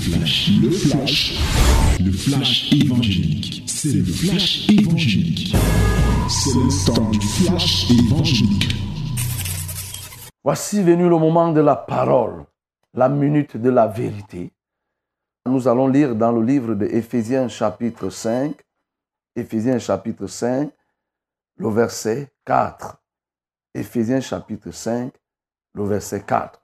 flash, 0.00 0.50
le 0.62 0.70
flash, 0.70 1.38
le 2.00 2.12
flash 2.12 2.72
évangélique. 2.72 3.64
C'est 3.66 3.92
le 3.92 4.04
flash 4.04 4.68
évangélique. 4.70 5.54
C'est 6.28 6.54
le 6.54 6.86
temps 6.86 7.10
du 7.10 7.20
flash 7.20 7.90
évangélique. 7.90 8.74
Voici 10.42 10.82
venu 10.82 11.08
le 11.08 11.18
moment 11.18 11.52
de 11.52 11.60
la 11.60 11.76
parole, 11.76 12.46
la 12.94 13.08
minute 13.10 13.58
de 13.58 13.68
la 13.68 13.86
vérité. 13.86 14.52
Nous 15.46 15.68
allons 15.68 15.88
lire 15.88 16.16
dans 16.16 16.32
le 16.32 16.42
livre 16.42 16.74
de 16.74 16.86
Éphésiens 16.86 17.48
chapitre 17.48 18.08
5, 18.08 18.54
Éphésiens 19.36 19.78
chapitre 19.78 20.26
5, 20.26 20.70
le 21.56 21.68
verset 21.68 22.32
4. 22.46 22.96
Éphésiens 23.74 24.20
chapitre 24.20 24.70
5, 24.70 25.12
le 25.74 25.84
verset 25.84 26.22
4. 26.22 26.58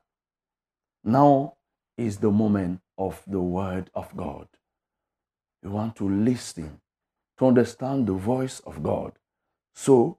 Now 1.04 1.54
is 1.98 2.16
the 2.16 2.24
moment 2.24 2.78
of 2.98 3.22
the 3.26 3.40
word 3.40 3.90
of 3.94 4.16
God. 4.16 4.48
You 5.62 5.70
want 5.70 5.96
to 5.96 6.08
listen, 6.08 6.80
to 7.38 7.46
understand 7.46 8.06
the 8.06 8.12
voice 8.12 8.60
of 8.60 8.82
God. 8.82 9.12
So, 9.74 10.18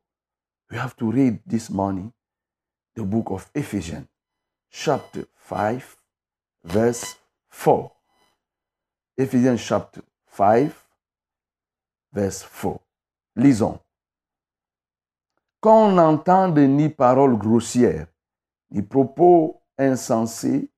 we 0.69 0.77
have 0.77 0.95
to 0.97 1.11
read 1.11 1.39
this 1.45 1.69
morning 1.69 2.13
the 2.95 3.03
book 3.03 3.27
of 3.29 3.49
Ephesians, 3.53 4.07
chapter 4.71 5.25
5, 5.35 5.97
verse 6.63 7.15
4. 7.49 7.91
Ephesians 9.17 9.63
chapter 9.63 10.01
5, 10.27 10.85
verse 12.11 12.43
4. 12.43 12.79
Lisons. 13.35 13.79
Qu'on 15.61 15.93
n'entende 15.93 16.59
ni 16.59 16.89
paroles 16.89 17.37
grossières, 17.37 18.07
ni 18.71 18.81
propos 18.81 19.61
insensés 19.77 20.69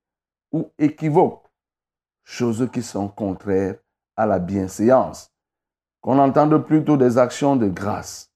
ou 0.52 0.70
équivoques, 0.78 1.39
choses 2.24 2.68
qui 2.72 2.82
sont 2.82 3.08
contraires 3.08 3.76
à 4.16 4.26
la 4.26 4.38
bienséance, 4.38 5.32
qu'on 6.00 6.18
entende 6.18 6.64
plutôt 6.64 6.96
des 6.96 7.18
actions 7.18 7.56
de 7.56 7.68
grâce. 7.68 8.30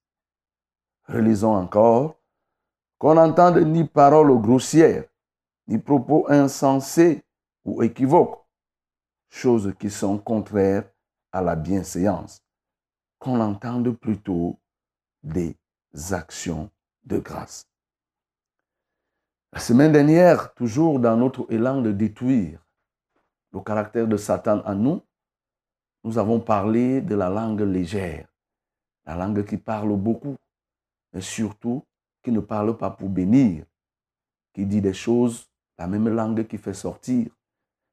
Relisons 1.07 1.55
encore. 1.55 2.17
Qu'on 2.99 3.15
n'entende 3.15 3.59
ni 3.59 3.85
paroles 3.85 4.41
grossières, 4.41 5.05
ni 5.67 5.79
propos 5.79 6.27
insensés 6.31 7.23
ou 7.65 7.83
équivoques, 7.83 8.43
choses 9.29 9.75
qui 9.79 9.91
sont 9.91 10.17
contraires 10.17 10.89
à 11.33 11.43
la 11.43 11.57
bienséance, 11.57 12.43
qu'on 13.19 13.41
entende 13.41 13.91
plutôt 13.91 14.59
des 15.23 15.57
actions 16.13 16.71
de 17.05 17.19
grâce. 17.19 17.69
La 19.53 19.61
semaine 19.61 19.93
dernière, 19.93 20.55
toujours 20.55 20.99
dans 20.99 21.17
notre 21.17 21.47
élan 21.53 21.83
de 21.83 21.93
détruire 21.93 22.64
le 23.55 23.61
caractère 23.61 24.09
de 24.09 24.17
Satan 24.17 24.63
en 24.67 24.75
nous, 24.75 25.01
nous 26.03 26.19
avons 26.19 26.41
parlé 26.41 27.01
de 27.01 27.15
la 27.15 27.31
langue 27.31 27.61
légère, 27.61 28.27
la 29.07 29.15
langue 29.15 29.45
qui 29.45 29.57
parle 29.57 29.97
beaucoup, 29.97 30.37
mais 31.13 31.21
surtout 31.21 31.85
qui 32.23 32.33
ne 32.33 32.41
parle 32.41 32.77
pas 32.77 32.91
pour 32.91 33.09
bénir, 33.09 33.65
qui 34.53 34.67
dit 34.67 34.81
des 34.81 34.93
choses, 34.93 35.49
la 35.79 35.87
même 35.87 36.09
langue 36.09 36.47
qui 36.49 36.59
fait 36.59 36.75
sortir, 36.75 37.29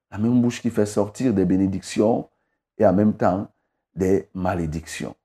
la 0.10 0.18
même 0.18 0.42
bouche 0.42 0.62
qui 0.62 0.72
fait 0.72 0.88
sortir 0.88 1.32
des 1.34 1.46
bénédictions 1.46 2.28
et 2.78 2.86
en 2.86 2.94
même 2.94 3.14
temps 3.14 3.48
des 3.94 4.30
malédictions. 4.34 5.16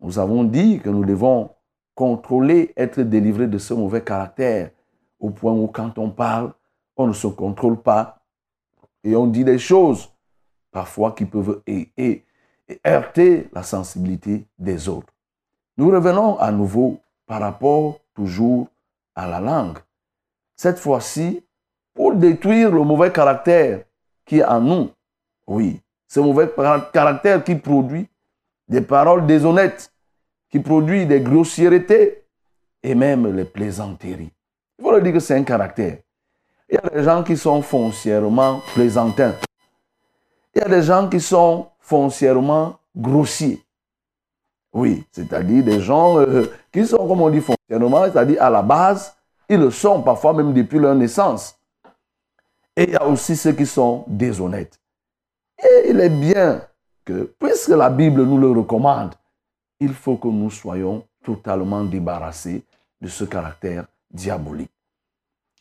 Nous 0.00 0.18
avons 0.18 0.44
dit 0.44 0.78
que 0.78 0.90
nous 0.90 1.04
devons 1.04 1.50
contrôler, 1.94 2.72
être 2.76 3.02
délivrés 3.02 3.48
de 3.48 3.58
ce 3.58 3.74
mauvais 3.74 4.02
caractère 4.02 4.70
au 5.18 5.30
point 5.30 5.52
où 5.52 5.66
quand 5.66 5.98
on 5.98 6.10
parle, 6.10 6.52
on 6.96 7.08
ne 7.08 7.12
se 7.12 7.26
contrôle 7.26 7.82
pas 7.82 8.21
et 9.04 9.16
on 9.16 9.26
dit 9.26 9.44
des 9.44 9.58
choses 9.58 10.12
parfois 10.70 11.12
qui 11.12 11.24
peuvent 11.24 11.62
heurter 12.86 13.48
la 13.52 13.62
sensibilité 13.62 14.46
des 14.58 14.88
autres. 14.88 15.12
Nous 15.76 15.90
revenons 15.90 16.38
à 16.38 16.50
nouveau 16.52 17.00
par 17.26 17.40
rapport 17.40 17.98
toujours 18.14 18.68
à 19.14 19.26
la 19.26 19.40
langue. 19.40 19.78
Cette 20.56 20.78
fois-ci, 20.78 21.44
pour 21.94 22.14
détruire 22.14 22.70
le 22.70 22.82
mauvais 22.82 23.12
caractère 23.12 23.84
qui 24.24 24.38
est 24.38 24.44
en 24.44 24.60
nous. 24.60 24.90
Oui, 25.46 25.80
ce 26.08 26.20
mauvais 26.20 26.48
caractère 26.92 27.42
qui 27.44 27.54
produit 27.54 28.08
des 28.68 28.80
paroles 28.80 29.26
déshonnêtes, 29.26 29.92
qui 30.50 30.60
produit 30.60 31.06
des 31.06 31.20
grossièretés 31.20 32.24
et 32.82 32.94
même 32.94 33.34
les 33.34 33.44
plaisanteries. 33.44 34.32
Il 34.78 34.82
faut 34.82 34.92
le 34.92 35.02
dire 35.02 35.14
que 35.14 35.20
c'est 35.20 35.36
un 35.36 35.44
caractère. 35.44 35.98
Il 36.72 36.76
y 36.76 36.78
a 36.78 36.88
des 36.88 37.02
gens 37.04 37.22
qui 37.22 37.36
sont 37.36 37.60
foncièrement 37.60 38.62
plaisantins. 38.72 39.34
Il 40.54 40.60
y 40.60 40.64
a 40.64 40.68
des 40.70 40.82
gens 40.82 41.06
qui 41.06 41.20
sont 41.20 41.66
foncièrement 41.78 42.78
grossiers. 42.96 43.62
Oui, 44.72 45.04
c'est-à-dire 45.12 45.62
des 45.62 45.82
gens 45.82 46.18
euh, 46.18 46.50
qui 46.72 46.86
sont, 46.86 47.06
comme 47.06 47.20
on 47.20 47.28
dit 47.28 47.42
foncièrement, 47.42 48.04
c'est-à-dire 48.04 48.42
à 48.42 48.48
la 48.48 48.62
base, 48.62 49.14
ils 49.50 49.60
le 49.60 49.70
sont 49.70 50.00
parfois 50.00 50.32
même 50.32 50.54
depuis 50.54 50.78
leur 50.78 50.94
naissance. 50.94 51.58
Et 52.74 52.84
il 52.84 52.90
y 52.92 52.96
a 52.96 53.06
aussi 53.06 53.36
ceux 53.36 53.52
qui 53.52 53.66
sont 53.66 54.04
déshonnêtes. 54.06 54.80
Et 55.62 55.90
il 55.90 56.00
est 56.00 56.08
bien 56.08 56.62
que, 57.04 57.34
puisque 57.38 57.68
la 57.68 57.90
Bible 57.90 58.22
nous 58.22 58.38
le 58.38 58.50
recommande, 58.50 59.14
il 59.78 59.92
faut 59.92 60.16
que 60.16 60.28
nous 60.28 60.50
soyons 60.50 61.04
totalement 61.22 61.84
débarrassés 61.84 62.64
de 62.98 63.08
ce 63.08 63.24
caractère 63.24 63.84
diabolique. 64.10 64.70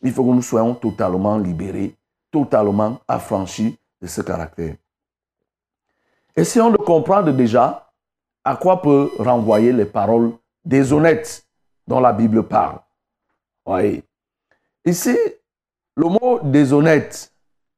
Il 0.04 0.12
faut 0.12 0.24
que 0.24 0.30
nous 0.30 0.42
soyons 0.42 0.74
totalement 0.76 1.38
libérés, 1.38 1.96
totalement 2.32 3.00
affranchis 3.08 3.78
de 4.02 4.08
ce 4.08 4.22
caractère. 4.22 4.76
Essayons 6.36 6.72
de 6.72 6.78
comprendre 6.78 7.32
déjà 7.32 7.92
à 8.44 8.56
quoi 8.56 8.82
peut 8.82 9.12
renvoyer 9.20 9.72
les 9.72 9.86
paroles 9.86 10.32
déshonnêtes 10.64 11.46
dont 11.88 12.00
la 12.00 12.14
Bible 12.14 12.44
parle. 12.44 12.80
Voyez. 13.66 14.04
Ici, 14.86 15.18
le 15.96 16.06
mot 16.06 16.40
déshonnête, 16.42 17.32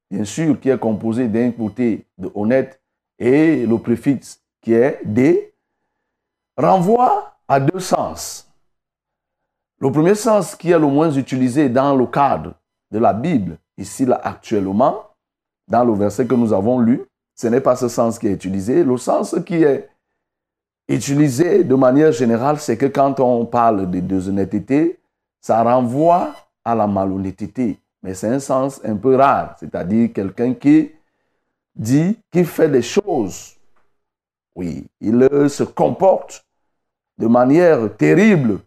bien 0.09 0.23
sûr, 0.23 0.59
qui 0.59 0.69
est 0.69 0.77
composé 0.77 1.27
d'un 1.27 1.51
côté 1.51 2.05
de 2.17 2.31
honnête 2.35 2.79
et 3.19 3.65
le 3.65 3.77
préfixe 3.77 4.41
qui 4.61 4.73
est 4.73 4.99
dé, 5.03 5.53
renvoie 6.55 7.35
à 7.47 7.59
deux 7.59 7.79
sens. 7.79 8.49
Le 9.83 9.91
premier 9.91 10.15
sens 10.15 10.55
qui 10.55 10.71
est 10.71 10.79
le 10.79 10.87
moins 10.87 11.11
utilisé 11.11 11.67
dans 11.67 11.93
le 11.93 12.05
cadre 12.05 12.53
de 12.89 12.99
la 12.99 13.11
Bible, 13.11 13.57
ici 13.77 14.07
actuellement, 14.23 15.09
dans 15.67 15.83
le 15.83 15.91
verset 15.91 16.25
que 16.25 16.35
nous 16.35 16.53
avons 16.53 16.79
lu, 16.79 17.03
ce 17.35 17.47
n'est 17.47 17.59
pas 17.59 17.75
ce 17.75 17.89
sens 17.89 18.17
qui 18.17 18.27
est 18.27 18.31
utilisé. 18.31 18.85
Le 18.85 18.95
sens 18.95 19.35
qui 19.45 19.55
est 19.55 19.89
utilisé 20.87 21.65
de 21.65 21.75
manière 21.75 22.13
générale, 22.13 22.61
c'est 22.61 22.77
que 22.77 22.85
quand 22.85 23.19
on 23.19 23.45
parle 23.45 23.91
de 23.91 23.99
déshonnêteté, 23.99 25.01
ça 25.41 25.61
renvoie 25.61 26.33
à 26.63 26.75
la 26.75 26.87
malhonnêteté. 26.87 27.77
Mais 28.03 28.13
c'est 28.13 28.29
un 28.29 28.39
sens 28.39 28.79
un 28.85 28.95
peu 28.95 29.17
rare, 29.17 29.57
c'est-à-dire 29.59 30.13
quelqu'un 30.13 30.53
qui 30.53 30.91
dit, 31.75 32.17
qui 32.31 32.45
fait 32.45 32.69
des 32.69 32.81
choses. 32.81 33.57
Oui, 34.55 34.85
il 35.01 35.27
se 35.49 35.63
comporte 35.63 36.45
de 37.17 37.27
manière 37.27 37.93
terrible 37.97 38.59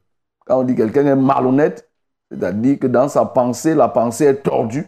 quand 0.46 0.60
on 0.60 0.64
dit 0.64 0.74
quelqu'un 0.74 1.06
est 1.06 1.16
malhonnête, 1.16 1.90
c'est-à-dire 2.30 2.78
que 2.78 2.86
dans 2.86 3.08
sa 3.08 3.24
pensée, 3.24 3.74
la 3.74 3.88
pensée 3.88 4.24
est 4.24 4.42
tordue 4.42 4.86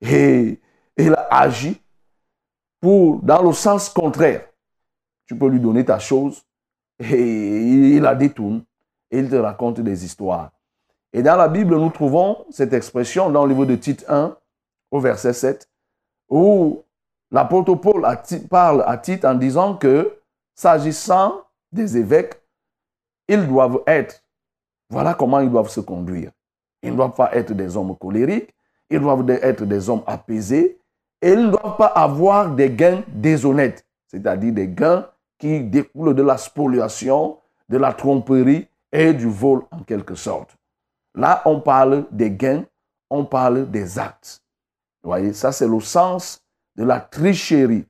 et 0.00 0.60
il 0.96 1.14
a 1.14 1.28
agi 1.30 1.80
pour, 2.80 3.20
dans 3.22 3.42
le 3.42 3.52
sens 3.52 3.88
contraire. 3.88 4.48
Tu 5.26 5.36
peux 5.36 5.48
lui 5.48 5.60
donner 5.60 5.84
ta 5.84 5.98
chose 5.98 6.42
et 6.98 7.20
il 7.20 8.00
la 8.00 8.14
détourne 8.14 8.64
et 9.10 9.18
il 9.18 9.28
te 9.28 9.36
raconte 9.36 9.80
des 9.80 10.04
histoires. 10.04 10.50
Et 11.12 11.22
dans 11.22 11.36
la 11.36 11.48
Bible, 11.48 11.76
nous 11.76 11.90
trouvons 11.90 12.44
cette 12.50 12.72
expression 12.72 13.30
dans 13.30 13.44
le 13.44 13.50
livre 13.50 13.66
de 13.66 13.76
Tite 13.76 14.04
1, 14.08 14.36
au 14.90 15.00
verset 15.00 15.32
7, 15.32 15.68
où 16.28 16.84
l'apôtre 17.30 17.74
Paul 17.74 18.06
parle 18.50 18.84
à 18.86 18.96
Tite 18.98 19.24
en 19.24 19.34
disant 19.34 19.76
que, 19.76 20.18
s'agissant 20.54 21.42
des 21.72 21.96
évêques, 21.96 22.40
ils 23.28 23.46
doivent 23.46 23.82
être 23.86 24.22
voilà 24.88 25.14
comment 25.14 25.40
ils 25.40 25.50
doivent 25.50 25.68
se 25.68 25.80
conduire. 25.80 26.30
Ils 26.82 26.92
ne 26.92 26.96
doivent 26.96 27.14
pas 27.14 27.34
être 27.34 27.52
des 27.52 27.76
hommes 27.76 27.96
colériques, 27.96 28.54
ils 28.90 29.00
doivent 29.00 29.28
être 29.30 29.64
des 29.64 29.88
hommes 29.88 30.02
apaisés 30.06 30.78
et 31.20 31.32
ils 31.32 31.46
ne 31.46 31.50
doivent 31.50 31.76
pas 31.76 31.86
avoir 31.86 32.50
des 32.54 32.70
gains 32.70 33.02
déshonnêtes, 33.08 33.84
c'est-à-dire 34.06 34.52
des 34.52 34.68
gains 34.68 35.06
qui 35.38 35.60
découlent 35.60 36.14
de 36.14 36.22
la 36.22 36.36
spoliation, 36.36 37.38
de 37.68 37.78
la 37.78 37.92
tromperie 37.92 38.68
et 38.92 39.12
du 39.12 39.26
vol 39.28 39.62
en 39.70 39.82
quelque 39.82 40.14
sorte. 40.14 40.56
Là, 41.14 41.42
on 41.46 41.60
parle 41.60 42.06
des 42.10 42.30
gains, 42.30 42.64
on 43.10 43.24
parle 43.24 43.70
des 43.70 43.98
actes. 43.98 44.42
Vous 45.02 45.10
voyez, 45.10 45.32
ça 45.32 45.52
c'est 45.52 45.68
le 45.68 45.80
sens 45.80 46.42
de 46.76 46.84
la 46.84 47.00
tricherie. 47.00 47.86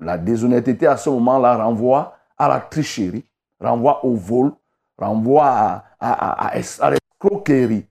La 0.00 0.18
déshonnêteté 0.18 0.86
à 0.86 0.96
ce 0.96 1.10
moment-là 1.10 1.56
renvoie 1.56 2.16
à 2.36 2.48
la 2.48 2.60
tricherie, 2.60 3.24
renvoie 3.60 4.04
au 4.04 4.14
vol, 4.14 4.52
renvoie 4.96 5.46
à, 5.46 5.84
à, 5.98 6.48
à, 6.48 6.90
l'escroquerie. 6.90 7.86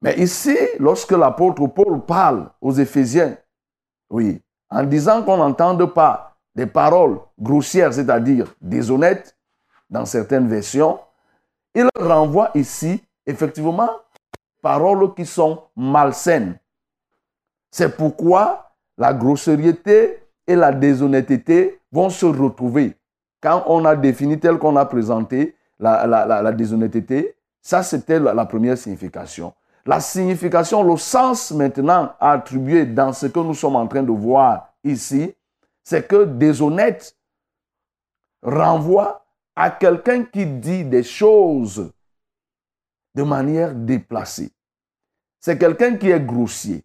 Mais 0.00 0.18
ici, 0.18 0.56
lorsque 0.78 1.12
l'apôtre 1.12 1.66
Paul 1.66 2.04
parle 2.04 2.50
aux 2.60 2.72
Éphésiens, 2.72 3.36
oui, 4.10 4.40
en 4.70 4.84
disant 4.84 5.22
qu'on 5.22 5.38
n'entende 5.38 5.84
pas 5.92 6.36
des 6.54 6.66
paroles 6.66 7.18
grossières, 7.38 7.92
c'est-à-dire 7.92 8.54
déshonnêtes, 8.60 9.36
dans 9.90 10.04
certaines 10.04 10.48
versions, 10.48 11.00
il 11.74 11.88
renvoie 11.96 12.50
ici, 12.54 13.02
effectivement, 13.26 13.90
paroles 14.62 15.14
qui 15.14 15.24
sont 15.24 15.62
malsaines. 15.76 16.58
C'est 17.70 17.96
pourquoi 17.96 18.72
la 18.96 19.14
grossièreté 19.14 20.22
et 20.46 20.56
la 20.56 20.72
déshonnêteté 20.72 21.80
vont 21.92 22.10
se 22.10 22.26
retrouver. 22.26 22.96
Quand 23.40 23.64
on 23.66 23.84
a 23.84 23.94
défini 23.94 24.38
tel 24.38 24.58
qu'on 24.58 24.76
a 24.76 24.84
présenté 24.84 25.54
la, 25.78 26.06
la, 26.06 26.52
déshonnêteté, 26.52 27.36
ça 27.60 27.82
c'était 27.82 28.18
la, 28.18 28.46
première 28.46 28.76
signification. 28.76 29.54
La 29.86 30.00
signification, 30.00 30.82
le 30.82 30.96
sens 30.96 31.50
maintenant 31.52 32.12
attribué 32.20 32.84
dans 32.84 33.12
ce 33.12 33.26
que 33.26 33.38
nous 33.40 33.54
sommes 33.54 33.76
en 33.76 33.86
train 33.86 34.02
de 34.02 34.10
voir 34.10 34.74
ici, 34.84 35.34
c'est 35.82 36.06
que 36.06 36.24
déshonnête 36.24 37.16
renvoie 38.42 39.24
à 39.56 39.70
quelqu'un 39.70 40.24
qui 40.24 40.46
dit 40.46 40.84
des 40.84 41.02
choses 41.02 41.90
de 43.14 43.22
manière 43.22 43.74
déplacée. 43.74 44.52
C'est 45.40 45.58
quelqu'un 45.58 45.96
qui 45.96 46.10
est 46.10 46.20
grossier. 46.20 46.84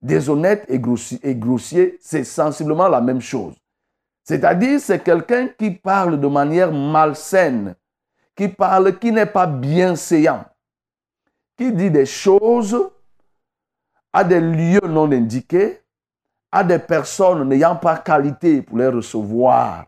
Déshonnête 0.00 0.64
et 0.68 0.78
grossier, 0.78 1.18
et 1.22 1.34
grossier 1.34 1.98
c'est 2.00 2.24
sensiblement 2.24 2.88
la 2.88 3.00
même 3.00 3.20
chose. 3.20 3.56
C'est-à-dire, 4.22 4.78
c'est 4.78 5.02
quelqu'un 5.02 5.48
qui 5.48 5.70
parle 5.70 6.20
de 6.20 6.26
manière 6.26 6.70
malsaine, 6.70 7.74
qui 8.38 8.46
parle, 8.46 8.96
qui 9.00 9.10
n'est 9.10 9.26
pas 9.26 9.48
bienséant, 9.48 10.44
qui 11.56 11.72
dit 11.72 11.90
des 11.90 12.06
choses 12.06 12.88
à 14.12 14.22
des 14.22 14.40
lieux 14.40 14.86
non 14.86 15.10
indiqués, 15.10 15.82
à 16.52 16.62
des 16.62 16.78
personnes 16.78 17.48
n'ayant 17.48 17.74
pas 17.74 17.98
qualité 17.98 18.62
pour 18.62 18.78
les 18.78 18.86
recevoir. 18.86 19.86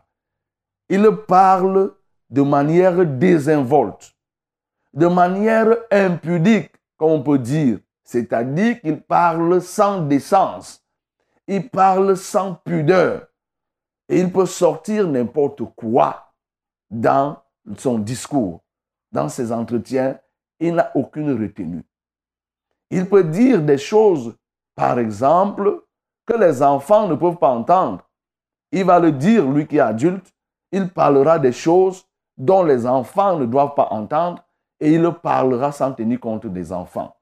Il 0.89 1.09
parle 1.25 1.93
de 2.29 2.41
manière 2.41 3.05
désinvolte, 3.05 4.13
de 4.93 5.07
manière 5.07 5.73
impudique, 5.89 6.73
comme 6.97 7.11
on 7.11 7.23
peut 7.23 7.39
dire. 7.39 7.79
C'est-à-dire 8.03 8.81
qu'il 8.81 9.01
parle 9.01 9.61
sans 9.61 10.01
décence, 10.01 10.83
il 11.47 11.69
parle 11.69 12.17
sans 12.17 12.55
pudeur. 12.55 13.27
Et 14.09 14.19
il 14.19 14.29
peut 14.29 14.45
sortir 14.45 15.07
n'importe 15.07 15.63
quoi 15.73 16.33
dans 16.89 17.40
son 17.77 17.99
discours, 17.99 18.61
dans 19.11 19.29
ses 19.29 19.51
entretiens. 19.51 20.19
Il 20.59 20.75
n'a 20.75 20.91
aucune 20.95 21.31
retenue. 21.31 21.83
Il 22.89 23.07
peut 23.09 23.23
dire 23.23 23.61
des 23.61 23.77
choses, 23.77 24.35
par 24.75 24.99
exemple, 24.99 25.83
que 26.25 26.37
les 26.37 26.61
enfants 26.61 27.07
ne 27.07 27.15
peuvent 27.15 27.37
pas 27.37 27.49
entendre. 27.49 28.07
Il 28.71 28.85
va 28.85 28.99
le 28.99 29.11
dire, 29.11 29.49
lui 29.49 29.67
qui 29.67 29.77
est 29.77 29.81
adulte, 29.81 30.31
il 30.71 30.89
parlera 30.89 31.39
des 31.39 31.51
choses 31.51 32.05
dont 32.37 32.63
les 32.63 32.85
enfants 32.85 33.37
ne 33.37 33.45
doivent 33.45 33.75
pas 33.75 33.87
entendre 33.91 34.43
et 34.79 34.93
il 34.93 35.11
parlera 35.21 35.71
sans 35.71 35.93
tenir 35.93 36.19
compte 36.19 36.47
des 36.47 36.71
enfants. 36.71 37.15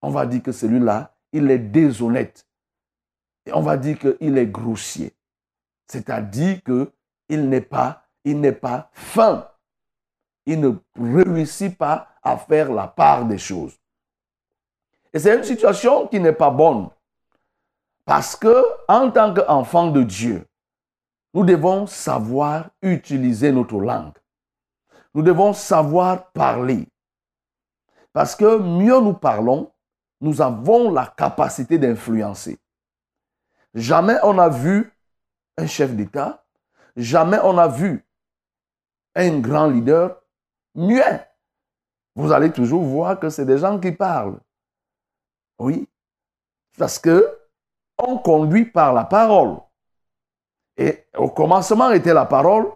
On 0.00 0.10
va 0.10 0.26
dire 0.26 0.42
que 0.42 0.52
celui-là, 0.52 1.14
il 1.32 1.50
est 1.50 1.58
déshonnête. 1.58 2.46
Et 3.46 3.52
on 3.52 3.60
va 3.60 3.76
dire 3.76 3.98
qu'il 3.98 4.38
est 4.38 4.46
grossier. 4.46 5.14
C'est-à-dire 5.86 6.62
qu'il 6.62 7.48
n'est 7.48 7.60
pas, 7.60 8.01
il 8.24 8.40
n'est 8.40 8.52
pas 8.52 8.90
fin. 8.92 9.48
Il 10.46 10.60
ne 10.60 10.72
réussit 10.96 11.76
pas 11.76 12.08
à 12.22 12.36
faire 12.36 12.72
la 12.72 12.88
part 12.88 13.24
des 13.24 13.38
choses. 13.38 13.78
Et 15.12 15.18
c'est 15.18 15.36
une 15.36 15.44
situation 15.44 16.06
qui 16.06 16.18
n'est 16.20 16.32
pas 16.32 16.50
bonne. 16.50 16.88
Parce 18.04 18.34
que, 18.34 18.64
en 18.88 19.10
tant 19.10 19.32
qu'enfant 19.32 19.88
de 19.88 20.02
Dieu, 20.02 20.46
nous 21.34 21.44
devons 21.44 21.86
savoir 21.86 22.70
utiliser 22.82 23.52
notre 23.52 23.78
langue. 23.78 24.14
Nous 25.14 25.22
devons 25.22 25.52
savoir 25.52 26.30
parler. 26.32 26.88
Parce 28.12 28.34
que 28.34 28.58
mieux 28.58 29.00
nous 29.00 29.14
parlons, 29.14 29.72
nous 30.20 30.40
avons 30.40 30.90
la 30.90 31.06
capacité 31.06 31.78
d'influencer. 31.78 32.58
Jamais 33.74 34.16
on 34.22 34.38
a 34.38 34.48
vu 34.48 34.92
un 35.56 35.66
chef 35.66 35.94
d'État, 35.94 36.44
jamais 36.96 37.38
on 37.42 37.56
a 37.58 37.68
vu 37.68 38.04
un 39.14 39.38
grand 39.40 39.66
leader 39.66 40.22
mieux. 40.74 41.02
Vous 42.14 42.32
allez 42.32 42.52
toujours 42.52 42.82
voir 42.82 43.18
que 43.18 43.30
c'est 43.30 43.46
des 43.46 43.58
gens 43.58 43.78
qui 43.78 43.92
parlent. 43.92 44.38
Oui, 45.58 45.88
parce 46.78 46.98
que 46.98 47.38
on 47.98 48.18
conduit 48.18 48.66
par 48.66 48.92
la 48.92 49.04
parole. 49.04 49.56
Et 50.76 51.06
au 51.16 51.28
commencement 51.28 51.90
était 51.90 52.14
la 52.14 52.24
parole, 52.24 52.66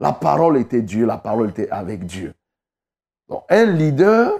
la 0.00 0.12
parole 0.12 0.56
était 0.58 0.82
Dieu, 0.82 1.06
la 1.06 1.18
parole 1.18 1.50
était 1.50 1.70
avec 1.70 2.04
Dieu. 2.06 2.34
Donc 3.28 3.44
un 3.48 3.66
leader 3.66 4.32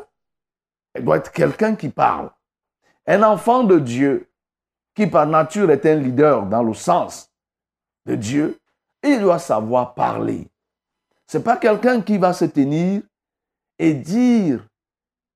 doit 0.99 1.19
être 1.19 1.33
quelqu'un 1.33 1.77
qui 1.77 1.89
parle. 1.89 2.31
Un 3.07 3.23
enfant 3.23 3.65
de 3.65 3.79
Dieu 3.79 4.31
qui 4.95 5.07
par 5.07 5.27
nature 5.27 5.71
est 5.71 5.85
un 5.87 5.97
leader 5.97 6.47
dans 6.47 6.63
le 6.63 6.75
sens 6.75 7.31
de 8.07 8.15
Dieu, 8.15 8.61
il 9.03 9.21
doit 9.21 9.39
savoir 9.39 9.95
parler. 9.95 10.49
Ce 11.27 11.39
n'est 11.39 11.45
pas 11.45 11.57
quelqu'un 11.57 12.01
qui 12.01 12.19
va 12.19 12.33
se 12.33 12.45
tenir 12.45 13.03
et 13.79 13.95
dire 13.95 14.67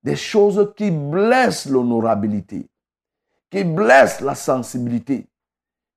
des 0.02 0.16
choses 0.16 0.72
qui 0.76 0.90
blessent 0.90 1.66
l'honorabilité, 1.66 2.68
qui 3.50 3.64
blessent 3.64 4.20
la 4.20 4.34
sensibilité, 4.34 5.26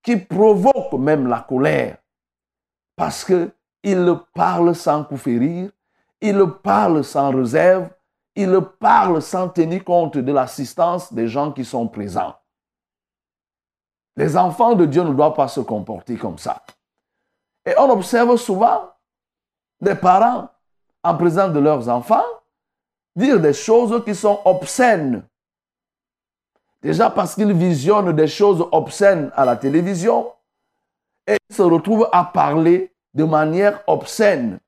qui 0.01 0.17
provoquent 0.17 0.99
même 0.99 1.27
la 1.27 1.41
colère. 1.41 1.97
Parce 2.95 3.23
qu'il 3.25 4.19
parle 4.33 4.75
sans 4.75 5.03
coup 5.03 5.17
férir, 5.17 5.71
il 6.19 6.45
parle 6.63 7.03
sans 7.03 7.31
réserve, 7.31 7.89
il 8.35 8.59
parle 8.79 9.21
sans 9.21 9.49
tenir 9.49 9.83
compte 9.83 10.17
de 10.17 10.31
l'assistance 10.31 11.11
des 11.13 11.27
gens 11.27 11.51
qui 11.51 11.65
sont 11.65 11.87
présents. 11.87 12.35
Les 14.15 14.37
enfants 14.37 14.75
de 14.75 14.85
Dieu 14.85 15.03
ne 15.03 15.13
doivent 15.13 15.33
pas 15.33 15.47
se 15.47 15.61
comporter 15.61 16.17
comme 16.17 16.37
ça. 16.37 16.63
Et 17.65 17.73
on 17.77 17.89
observe 17.89 18.35
souvent 18.37 18.91
des 19.81 19.95
parents, 19.95 20.49
en 21.03 21.17
présence 21.17 21.51
de 21.51 21.59
leurs 21.59 21.89
enfants, 21.89 22.23
dire 23.15 23.39
des 23.39 23.53
choses 23.53 24.03
qui 24.05 24.15
sont 24.15 24.39
obscènes. 24.45 25.23
Déjà 26.81 27.09
parce 27.09 27.35
qu'ils 27.35 27.53
visionnent 27.53 28.13
des 28.13 28.27
choses 28.27 28.65
obscènes 28.71 29.31
à 29.35 29.45
la 29.45 29.55
télévision 29.55 30.31
et 31.27 31.37
se 31.51 31.61
retrouvent 31.61 32.09
à 32.11 32.25
parler 32.25 32.93
de 33.13 33.23
manière 33.23 33.83
obscène. 33.87 34.59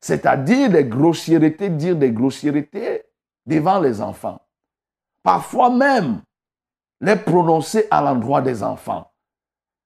C'est-à-dire 0.00 0.70
des 0.70 0.84
grossièretés, 0.84 1.70
dire 1.70 1.96
des 1.96 2.12
grossièretés 2.12 3.04
devant 3.46 3.80
les 3.80 4.00
enfants. 4.00 4.40
Parfois 5.22 5.70
même 5.70 6.20
les 7.00 7.16
prononcer 7.16 7.86
à 7.90 8.02
l'endroit 8.02 8.42
des 8.42 8.62
enfants. 8.62 9.10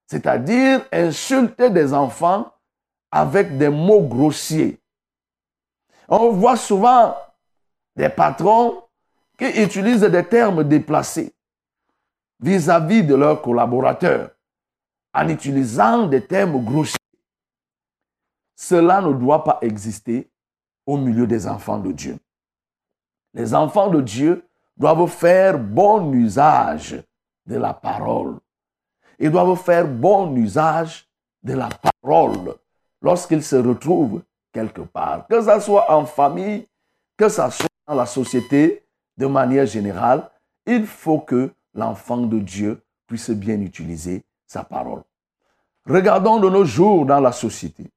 C'est-à-dire 0.07 0.85
insulter 0.93 1.71
des 1.71 1.95
enfants 1.95 2.53
avec 3.11 3.57
des 3.57 3.69
mots 3.69 4.03
grossiers. 4.03 4.79
On 6.09 6.31
voit 6.31 6.57
souvent 6.57 7.17
des 7.97 8.09
patrons 8.09 8.83
qui 9.39 9.47
utilisent 9.63 10.03
des 10.03 10.25
termes 10.25 10.65
déplacés 10.65 11.33
vis-à-vis 12.41 13.03
de 13.03 13.15
leurs 13.15 13.43
collaborateurs 13.43 14.31
en 15.15 15.29
utilisant 15.29 16.07
des 16.07 16.25
termes 16.25 16.65
grossiers. 16.65 16.97
Cela 18.57 19.01
ne 19.01 19.13
doit 19.13 19.45
pas 19.45 19.59
exister 19.63 20.31
au 20.87 20.97
milieu 20.97 21.27
des 21.27 21.47
enfants 21.47 21.79
de 21.79 21.93
Dieu. 21.93 22.19
Les 23.35 23.55
enfants 23.55 23.91
de 23.91 24.01
Dieu 24.01 24.45
doivent 24.77 25.09
faire 25.09 25.59
bon 25.59 26.13
usage 26.13 27.03
de 27.47 27.57
la 27.57 27.75
parole. 27.75 28.39
Ils 29.19 29.31
doivent 29.31 29.61
faire 29.61 29.87
bon 29.87 30.35
usage 30.37 31.09
de 31.43 31.55
la 31.55 31.69
parole 32.03 32.55
lorsqu'ils 33.03 33.43
se 33.43 33.57
retrouvent 33.57 34.23
quelque 34.53 34.81
part, 34.83 35.27
que 35.29 35.41
ce 35.41 35.61
soit 35.61 35.91
en 35.91 36.07
famille, 36.07 36.67
que 37.17 37.29
ce 37.29 37.49
soit 37.51 37.69
dans 37.87 37.95
la 37.95 38.07
société, 38.07 38.85
de 39.17 39.27
manière 39.27 39.67
générale, 39.67 40.31
il 40.67 40.87
faut 40.87 41.19
que 41.19 41.51
l'enfant 41.75 42.19
de 42.19 42.39
Dieu 42.39 42.81
puisse 43.07 43.31
bien 43.31 43.61
utiliser 43.61 44.25
sa 44.47 44.63
parole. 44.63 45.03
Regardons 45.87 46.39
de 46.39 46.49
nos 46.49 46.65
jours 46.65 47.07
dans 47.07 47.21
la 47.21 47.33
société. 47.33 47.91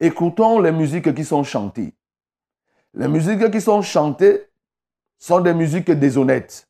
Écoutons 0.00 0.60
les 0.60 0.72
musiques 0.72 1.14
qui 1.14 1.24
sont 1.24 1.44
chantées. 1.44 1.92
Les 2.94 3.08
musiques 3.08 3.50
qui 3.50 3.60
sont 3.60 3.82
chantées 3.82 4.48
sont 5.18 5.40
des 5.40 5.52
musiques 5.52 5.90
déshonnêtes, 5.90 6.66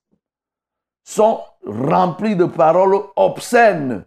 sont 1.05 1.41
remplies 1.65 2.37
de 2.37 2.47
paroles 2.47 2.97
obscènes. 3.15 4.05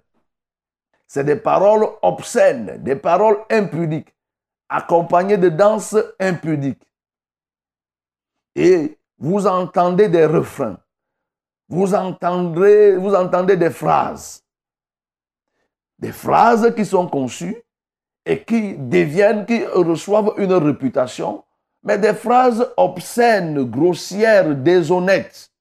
C'est 1.14 1.26
des 1.26 1.36
paroles 1.36 1.90
obscènes, 2.04 2.82
des 2.82 2.96
paroles 2.96 3.40
impudiques, 3.50 4.16
accompagnées 4.70 5.36
de 5.36 5.50
danses 5.50 5.98
impudiques 6.18 6.88
et 8.56 8.98
vous 9.18 9.46
entendez 9.46 10.08
des 10.08 10.26
refrains. 10.26 10.80
vous 11.68 11.94
entendez 11.94 13.58
des 13.58 13.72
phrases. 13.72 14.42
Des 16.00 16.14
phrases 16.14 16.74
qui 16.74 16.86
sont 16.86 17.10
conçues 17.10 17.62
et 18.26 18.46
qui 18.46 18.78
deviennent, 18.78 19.46
qui 19.46 19.66
reçoivent 19.66 20.36
une 20.38 20.54
réputation, 20.54 21.44
mais 21.84 21.98
des 21.98 22.14
phrases 22.14 22.72
obscènes, 22.78 23.70
grossières, 23.70 24.56
déshonnêtes. 24.56 25.52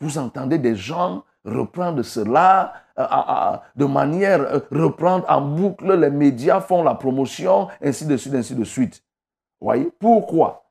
Vous 0.00 0.18
entendez 0.18 0.58
des 0.58 0.76
gens 0.76 1.24
reprendre 1.44 2.02
cela 2.02 2.74
euh, 2.98 3.56
de 3.74 3.84
manière, 3.84 4.40
euh, 4.40 4.60
reprendre 4.70 5.24
en 5.28 5.40
boucle, 5.40 5.92
les 5.94 6.10
médias 6.10 6.60
font 6.60 6.82
la 6.82 6.94
promotion, 6.94 7.68
ainsi 7.82 8.06
de 8.06 8.16
suite, 8.16 8.34
ainsi 8.34 8.54
de 8.54 8.64
suite. 8.64 9.02
Voyez 9.60 9.90
Pourquoi? 9.98 10.70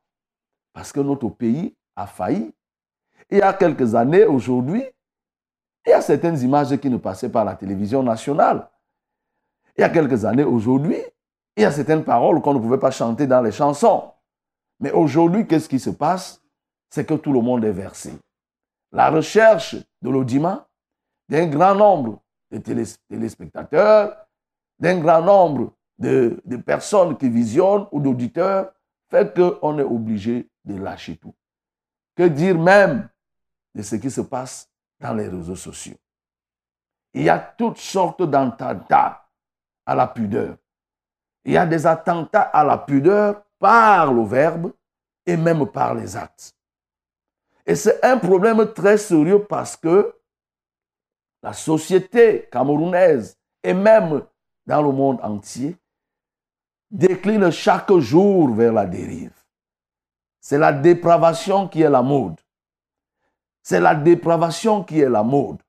Parce 0.74 0.92
que 0.92 1.00
notre 1.00 1.30
pays 1.30 1.76
a 1.96 2.06
failli. 2.06 2.54
Il 3.30 3.40
y 3.40 3.42
a 3.42 3.54
quelques 3.54 3.96
années, 3.96 4.26
aujourd'hui, 4.26 4.84
il 5.86 5.90
y 5.90 5.94
a 5.94 6.02
certaines 6.02 6.40
images 6.42 6.76
qui 6.78 6.90
ne 6.90 6.98
passaient 6.98 7.30
pas 7.30 7.42
à 7.42 7.46
la 7.46 7.56
télévision 7.56 8.04
nationale. 8.04 8.68
Il 9.78 9.82
y 9.82 9.84
a 9.84 9.90
quelques 9.90 10.26
années, 10.26 10.44
aujourd'hui, 10.44 11.02
il 11.58 11.64
y 11.64 11.66
a 11.66 11.72
certaines 11.72 12.04
paroles 12.04 12.42
qu'on 12.42 12.54
ne 12.54 12.60
pouvait 12.60 12.78
pas 12.78 12.92
chanter 12.92 13.26
dans 13.26 13.42
les 13.42 13.52
chansons. 13.52 14.12
Mais 14.80 14.92
aujourd'hui, 14.92 15.48
qu'est-ce 15.48 15.70
qui 15.70 15.80
se 15.80 15.90
passe? 15.90 16.42
C'est 16.90 17.06
que 17.06 17.14
tout 17.14 17.34
le 17.34 17.42
monde 17.42 17.64
est 17.64 17.72
versé. 17.72 18.14
La 18.92 19.10
recherche 19.10 19.76
de 20.02 20.10
l'audimat 20.10 20.68
d'un 21.30 21.48
grand 21.48 21.76
nombre 21.76 22.22
de 22.52 22.58
téléspectateurs, 22.58 24.28
d'un 24.80 25.00
grand 25.00 25.22
nombre 25.22 25.74
de, 25.98 26.42
de, 26.44 26.58
personnes 26.58 27.18
qui 27.18 27.30
visionnent 27.30 27.88
ou 27.92 28.02
d'auditeurs, 28.02 28.74
fait 29.10 29.34
qu'on 29.34 29.78
est 29.80 29.84
obligé 29.84 30.50
de 30.66 30.76
lâcher 30.76 31.18
tout. 31.18 31.34
Que 32.16 32.24
dire 32.24 32.58
même 32.58 33.08
de 33.76 33.82
ce 33.82 33.96
qui 33.96 34.12
se 34.12 34.22
passe 34.22 34.70
dans 35.00 35.14
les 35.14 35.28
réseaux 35.28 35.56
sociaux? 35.56 35.98
Il 37.14 37.24
y 37.24 37.30
a 37.30 37.40
toutes 37.40 37.78
sortes 37.78 38.24
d'attentats 38.24 39.26
à 39.86 39.96
la 39.96 40.08
pudeur. 40.08 40.58
Il 41.44 41.54
y 41.54 41.58
a 41.58 41.66
des 41.66 41.86
attentats 41.86 42.42
à 42.42 42.64
la 42.64 42.78
pudeur 42.78 43.44
par 43.60 44.14
le 44.14 44.24
verbe 44.24 44.74
et 45.26 45.38
même 45.38 45.66
par 45.68 45.94
les 45.94 46.16
actes. 46.16 46.56
Et 47.72 47.76
c'est 47.76 48.04
un 48.04 48.18
problème 48.18 48.74
très 48.74 48.98
sérieux 48.98 49.46
parce 49.46 49.78
que 49.78 50.14
la 51.42 51.54
société 51.54 52.50
camerounaise 52.52 53.38
et 53.64 53.74
même 53.74 54.24
dans 54.66 54.82
le 54.82 54.92
monde 54.92 55.22
entier 55.24 55.78
décline 56.90 57.50
chaque 57.50 57.94
jour 57.94 58.54
vers 58.54 58.74
la 58.74 58.86
dérive. 58.86 59.32
C'est 60.42 60.58
la 60.58 60.74
dépravation 60.74 61.70
qui 61.70 61.82
est 61.82 61.90
la 61.90 62.02
mode. 62.02 62.36
C'est 63.64 63.80
la 63.80 63.96
dépravation 63.96 64.84
qui 64.84 65.00
est 65.00 65.10
la 65.10 65.24
mode. 65.24 65.62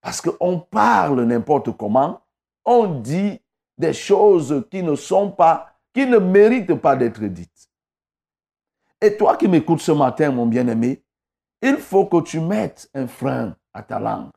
Parce 0.00 0.20
qu'on 0.20 0.58
parle 0.58 1.22
n'importe 1.22 1.76
comment, 1.76 2.20
on 2.64 2.98
dit 2.98 3.40
des 3.78 3.92
choses 3.92 4.66
qui 4.72 4.82
ne 4.82 4.96
sont 4.96 5.30
pas, 5.30 5.72
qui 5.94 6.04
ne 6.04 6.18
méritent 6.18 6.74
pas 6.74 6.96
d'être 6.96 7.22
dites. 7.26 7.65
Et 9.00 9.16
toi 9.16 9.36
qui 9.36 9.48
m'écoutes 9.48 9.80
ce 9.80 9.92
matin, 9.92 10.30
mon 10.30 10.46
bien-aimé, 10.46 11.02
il 11.62 11.76
faut 11.76 12.06
que 12.06 12.22
tu 12.22 12.40
mettes 12.40 12.90
un 12.94 13.06
frein 13.06 13.56
à 13.72 13.82
ta 13.82 13.98
langue 13.98 14.30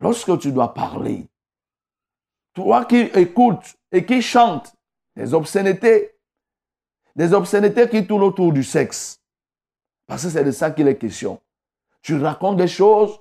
lorsque 0.00 0.38
tu 0.38 0.52
dois 0.52 0.74
parler, 0.74 1.28
toi 2.54 2.84
qui 2.84 2.96
écoutes 2.96 3.76
et 3.92 4.04
qui 4.04 4.22
chantes 4.22 4.74
des 5.16 5.34
obscénités, 5.34 6.16
des 7.16 7.32
obscénités 7.32 7.88
qui 7.88 8.06
tournent 8.06 8.22
autour 8.22 8.52
du 8.52 8.62
sexe, 8.62 9.20
parce 10.06 10.24
que 10.24 10.30
c'est 10.30 10.44
de 10.44 10.50
ça 10.52 10.70
qu'il 10.70 10.88
est 10.88 10.98
question. 10.98 11.40
Tu 12.02 12.16
racontes 12.16 12.56
des 12.56 12.68
choses 12.68 13.20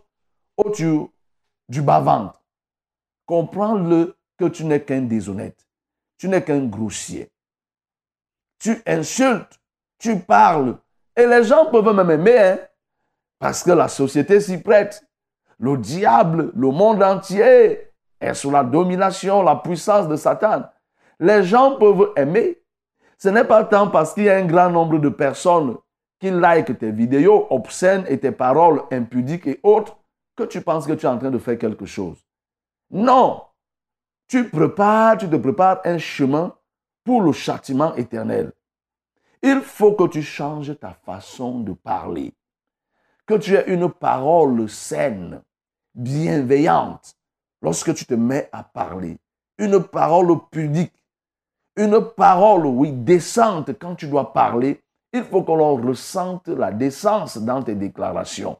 autour 0.56 1.12
du 1.68 1.82
bas-ventre. 1.82 2.42
Comprends-le 3.26 4.16
que 4.38 4.46
tu 4.46 4.64
n'es 4.64 4.84
qu'un 4.84 5.02
déshonnête. 5.02 5.68
Tu 6.18 6.30
n'es 6.30 6.44
qu'un 6.44 6.66
grossier. 6.66 7.30
Tu 8.60 8.82
insultes, 8.86 9.60
tu 10.00 10.20
parles. 10.20 10.78
Et 11.16 11.26
les 11.26 11.44
gens 11.44 11.66
peuvent 11.66 11.96
même 11.96 12.12
aimer, 12.12 12.38
hein, 12.38 12.60
parce 13.40 13.64
que 13.64 13.72
la 13.72 13.88
société 13.88 14.40
s'y 14.40 14.62
prête. 14.62 15.04
Le 15.60 15.78
diable, 15.78 16.52
le 16.56 16.70
monde 16.70 17.02
entier 17.02 17.90
est 18.20 18.34
sous 18.34 18.52
la 18.52 18.64
domination, 18.64 19.42
la 19.42 19.56
puissance 19.56 20.08
de 20.08 20.16
Satan. 20.16 20.64
Les 21.20 21.44
gens 21.44 21.78
peuvent 21.78 22.12
aimer. 22.16 22.62
Ce 23.18 23.30
n'est 23.30 23.44
pas 23.44 23.64
tant 23.64 23.90
parce 23.90 24.14
qu'il 24.14 24.26
y 24.26 24.30
a 24.30 24.38
un 24.38 24.46
grand 24.46 24.70
nombre 24.70 25.00
de 25.00 25.10
personnes 25.10 25.78
qui 26.20 26.30
like 26.30 26.78
tes 26.78 26.92
vidéos 26.92 27.48
obscènes 27.50 28.06
et 28.08 28.20
tes 28.20 28.32
paroles 28.32 28.84
impudiques 28.92 29.48
et 29.48 29.60
autres 29.64 29.98
que 30.36 30.44
tu 30.44 30.62
penses 30.62 30.86
que 30.86 30.94
tu 30.94 31.06
es 31.06 31.10
en 31.10 31.18
train 31.18 31.32
de 31.32 31.40
faire 31.40 31.58
quelque 31.58 31.86
chose. 31.86 32.24
Non. 32.92 33.42
Tu 34.28 34.50
prépares, 34.50 35.18
tu 35.18 35.30
te 35.30 35.36
prépares 35.36 35.82
un 35.86 35.98
chemin 35.98 36.54
pour 37.04 37.22
le 37.22 37.32
châtiment 37.32 37.96
éternel. 37.96 38.52
Il 39.42 39.62
faut 39.62 39.94
que 39.94 40.08
tu 40.08 40.22
changes 40.22 40.78
ta 40.80 40.94
façon 40.94 41.60
de 41.60 41.74
parler. 41.74 42.34
Que 43.26 43.36
tu 43.36 43.56
aies 43.56 43.66
une 43.68 43.90
parole 43.90 44.70
saine, 44.70 45.42
bienveillante 45.94 47.16
lorsque 47.62 47.94
tu 47.94 48.06
te 48.06 48.14
mets 48.14 48.50
à 48.52 48.64
parler. 48.64 49.18
Une 49.58 49.84
parole 49.84 50.40
pudique. 50.50 50.94
Une 51.76 52.02
parole, 52.02 52.66
oui, 52.66 52.92
décente 52.92 53.78
quand 53.80 53.96
tu 53.96 54.08
dois 54.08 54.34
parler. 54.34 54.82
Il 55.14 55.24
faut 55.24 55.44
que 55.44 55.52
l'on 55.52 55.76
ressente 55.76 56.48
la 56.48 56.72
décence 56.72 57.38
dans 57.38 57.64
tes 57.64 57.76
déclarations. 57.76 58.58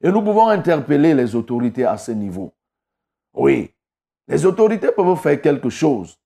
Et 0.00 0.10
nous 0.10 0.22
pouvons 0.22 0.48
interpeller 0.48 1.14
les 1.14 1.34
autorités 1.34 1.84
à 1.84 1.96
ce 1.96 2.12
niveau. 2.12 2.52
Oui, 3.34 3.74
les 4.26 4.44
autorités 4.44 4.92
peuvent 4.92 5.16
faire 5.16 5.40
quelque 5.40 5.70
chose. 5.70 6.18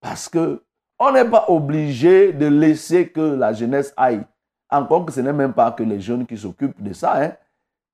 Parce 0.00 0.28
que 0.28 0.64
on 1.02 1.12
n'est 1.12 1.28
pas 1.28 1.46
obligé 1.48 2.32
de 2.32 2.46
laisser 2.46 3.08
que 3.08 3.20
la 3.20 3.52
jeunesse 3.52 3.92
aille. 3.96 4.22
Encore 4.70 5.04
que 5.06 5.12
ce 5.12 5.20
n'est 5.20 5.32
même 5.32 5.52
pas 5.52 5.72
que 5.72 5.82
les 5.82 6.00
jeunes 6.00 6.26
qui 6.26 6.38
s'occupent 6.38 6.82
de 6.82 6.92
ça. 6.92 7.22
Hein 7.22 7.32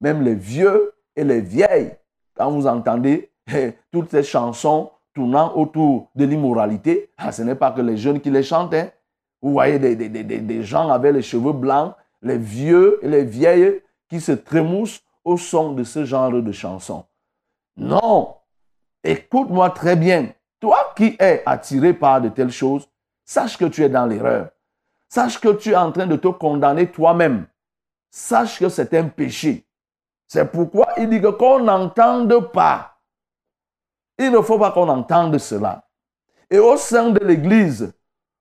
même 0.00 0.22
les 0.22 0.34
vieux 0.34 0.92
et 1.16 1.24
les 1.24 1.40
vieilles, 1.40 1.96
quand 2.34 2.50
vous 2.50 2.66
entendez 2.66 3.30
eh, 3.52 3.72
toutes 3.90 4.10
ces 4.10 4.22
chansons 4.22 4.90
tournant 5.14 5.56
autour 5.56 6.10
de 6.14 6.24
l'immoralité, 6.24 7.10
ah, 7.16 7.32
ce 7.32 7.42
n'est 7.42 7.54
pas 7.54 7.72
que 7.72 7.80
les 7.80 7.96
jeunes 7.96 8.20
qui 8.20 8.30
les 8.30 8.42
chantent. 8.42 8.74
Hein. 8.74 8.90
Vous 9.42 9.52
voyez 9.52 9.78
des, 9.78 9.96
des, 9.96 10.62
gens 10.62 10.90
avec 10.90 11.12
les 11.12 11.22
cheveux 11.22 11.52
blancs, 11.52 11.94
les 12.22 12.38
vieux 12.38 12.98
et 13.02 13.08
les 13.08 13.24
vieilles 13.24 13.80
qui 14.08 14.20
se 14.20 14.32
trémoussent 14.32 15.00
au 15.24 15.36
son 15.36 15.72
de 15.72 15.84
ce 15.84 16.04
genre 16.04 16.32
de 16.32 16.52
chansons. 16.52 17.04
Non, 17.76 18.34
écoute-moi 19.04 19.70
très 19.70 19.96
bien. 19.96 20.28
Toi 20.60 20.92
qui 20.96 21.16
es 21.20 21.42
attiré 21.46 21.92
par 21.92 22.20
de 22.20 22.28
telles 22.28 22.50
choses, 22.50 22.88
sache 23.28 23.58
que 23.58 23.66
tu 23.66 23.84
es 23.84 23.90
dans 23.90 24.06
l'erreur. 24.06 24.48
Sache 25.08 25.38
que 25.38 25.52
tu 25.52 25.70
es 25.70 25.76
en 25.76 25.92
train 25.92 26.06
de 26.06 26.16
te 26.16 26.28
condamner 26.28 26.90
toi-même. 26.90 27.46
Sache 28.10 28.58
que 28.58 28.70
c'est 28.70 28.94
un 28.94 29.08
péché. 29.08 29.66
C'est 30.26 30.50
pourquoi 30.50 30.88
il 30.96 31.10
dit 31.10 31.20
qu'on 31.20 31.60
n'entende 31.60 32.50
pas. 32.52 32.98
Il 34.18 34.32
ne 34.32 34.40
faut 34.40 34.58
pas 34.58 34.72
qu'on 34.72 34.88
entende 34.88 35.36
cela. 35.38 35.84
Et 36.50 36.58
au 36.58 36.76
sein 36.78 37.10
de 37.10 37.22
l'Église, 37.24 37.92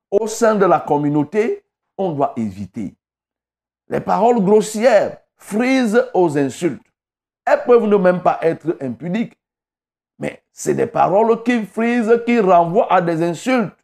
au 0.10 0.25
sein 0.25 0.56
de 0.56 0.65
la 0.65 0.79
communauté, 0.79 1.65
on 1.98 2.13
doit 2.13 2.34
éviter. 2.38 2.96
Les 3.89 4.01
paroles 4.01 4.44
grossières 4.44 5.17
frisent 5.36 6.03
aux 6.13 6.38
insultes. 6.38 6.82
Elles 7.46 7.63
peuvent 7.65 7.88
ne 7.88 7.98
même 7.98 8.22
pas 8.22 8.39
être 8.41 8.77
impudiques. 8.82 9.38
Mais 10.20 10.44
c'est 10.51 10.74
des 10.74 10.88
paroles 10.88 11.44
qui 11.44 11.65
frisent, 11.65 12.22
qui 12.25 12.39
renvoient 12.39 12.91
à 12.91 13.01
des 13.01 13.22
insultes. 13.22 13.76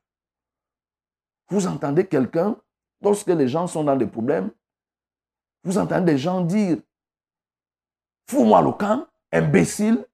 Vous 1.49 1.67
entendez 1.67 2.07
quelqu'un, 2.07 2.55
lorsque 3.01 3.27
les 3.27 3.47
gens 3.47 3.67
sont 3.67 3.83
dans 3.83 3.95
des 3.95 4.07
problèmes, 4.07 4.51
vous 5.63 5.77
entendez 5.77 6.13
des 6.13 6.17
gens 6.17 6.41
dire 6.41 6.77
Fous-moi 8.29 8.61
le 8.61 8.71
camp, 8.71 9.05
imbécile. 9.31 10.05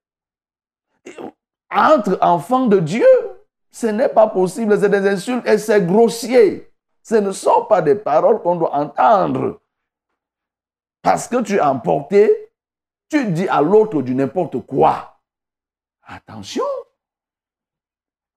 Entre 1.70 2.18
enfants 2.20 2.66
de 2.66 2.80
Dieu, 2.80 3.06
ce 3.70 3.86
n'est 3.86 4.08
pas 4.08 4.26
possible, 4.26 4.78
c'est 4.78 4.88
des 4.88 5.08
insultes 5.08 5.46
et 5.46 5.58
c'est 5.58 5.86
grossier. 5.86 6.72
Ce 7.02 7.14
ne 7.14 7.32
sont 7.32 7.64
pas 7.66 7.82
des 7.82 7.94
paroles 7.94 8.42
qu'on 8.42 8.56
doit 8.56 8.74
entendre. 8.74 9.60
Parce 11.02 11.28
que 11.28 11.40
tu 11.42 11.54
es 11.54 11.60
emporté, 11.60 12.52
tu 13.08 13.30
dis 13.32 13.48
à 13.48 13.62
l'autre 13.62 14.02
du 14.02 14.14
n'importe 14.14 14.60
quoi. 14.66 15.20
Attention, 16.02 16.64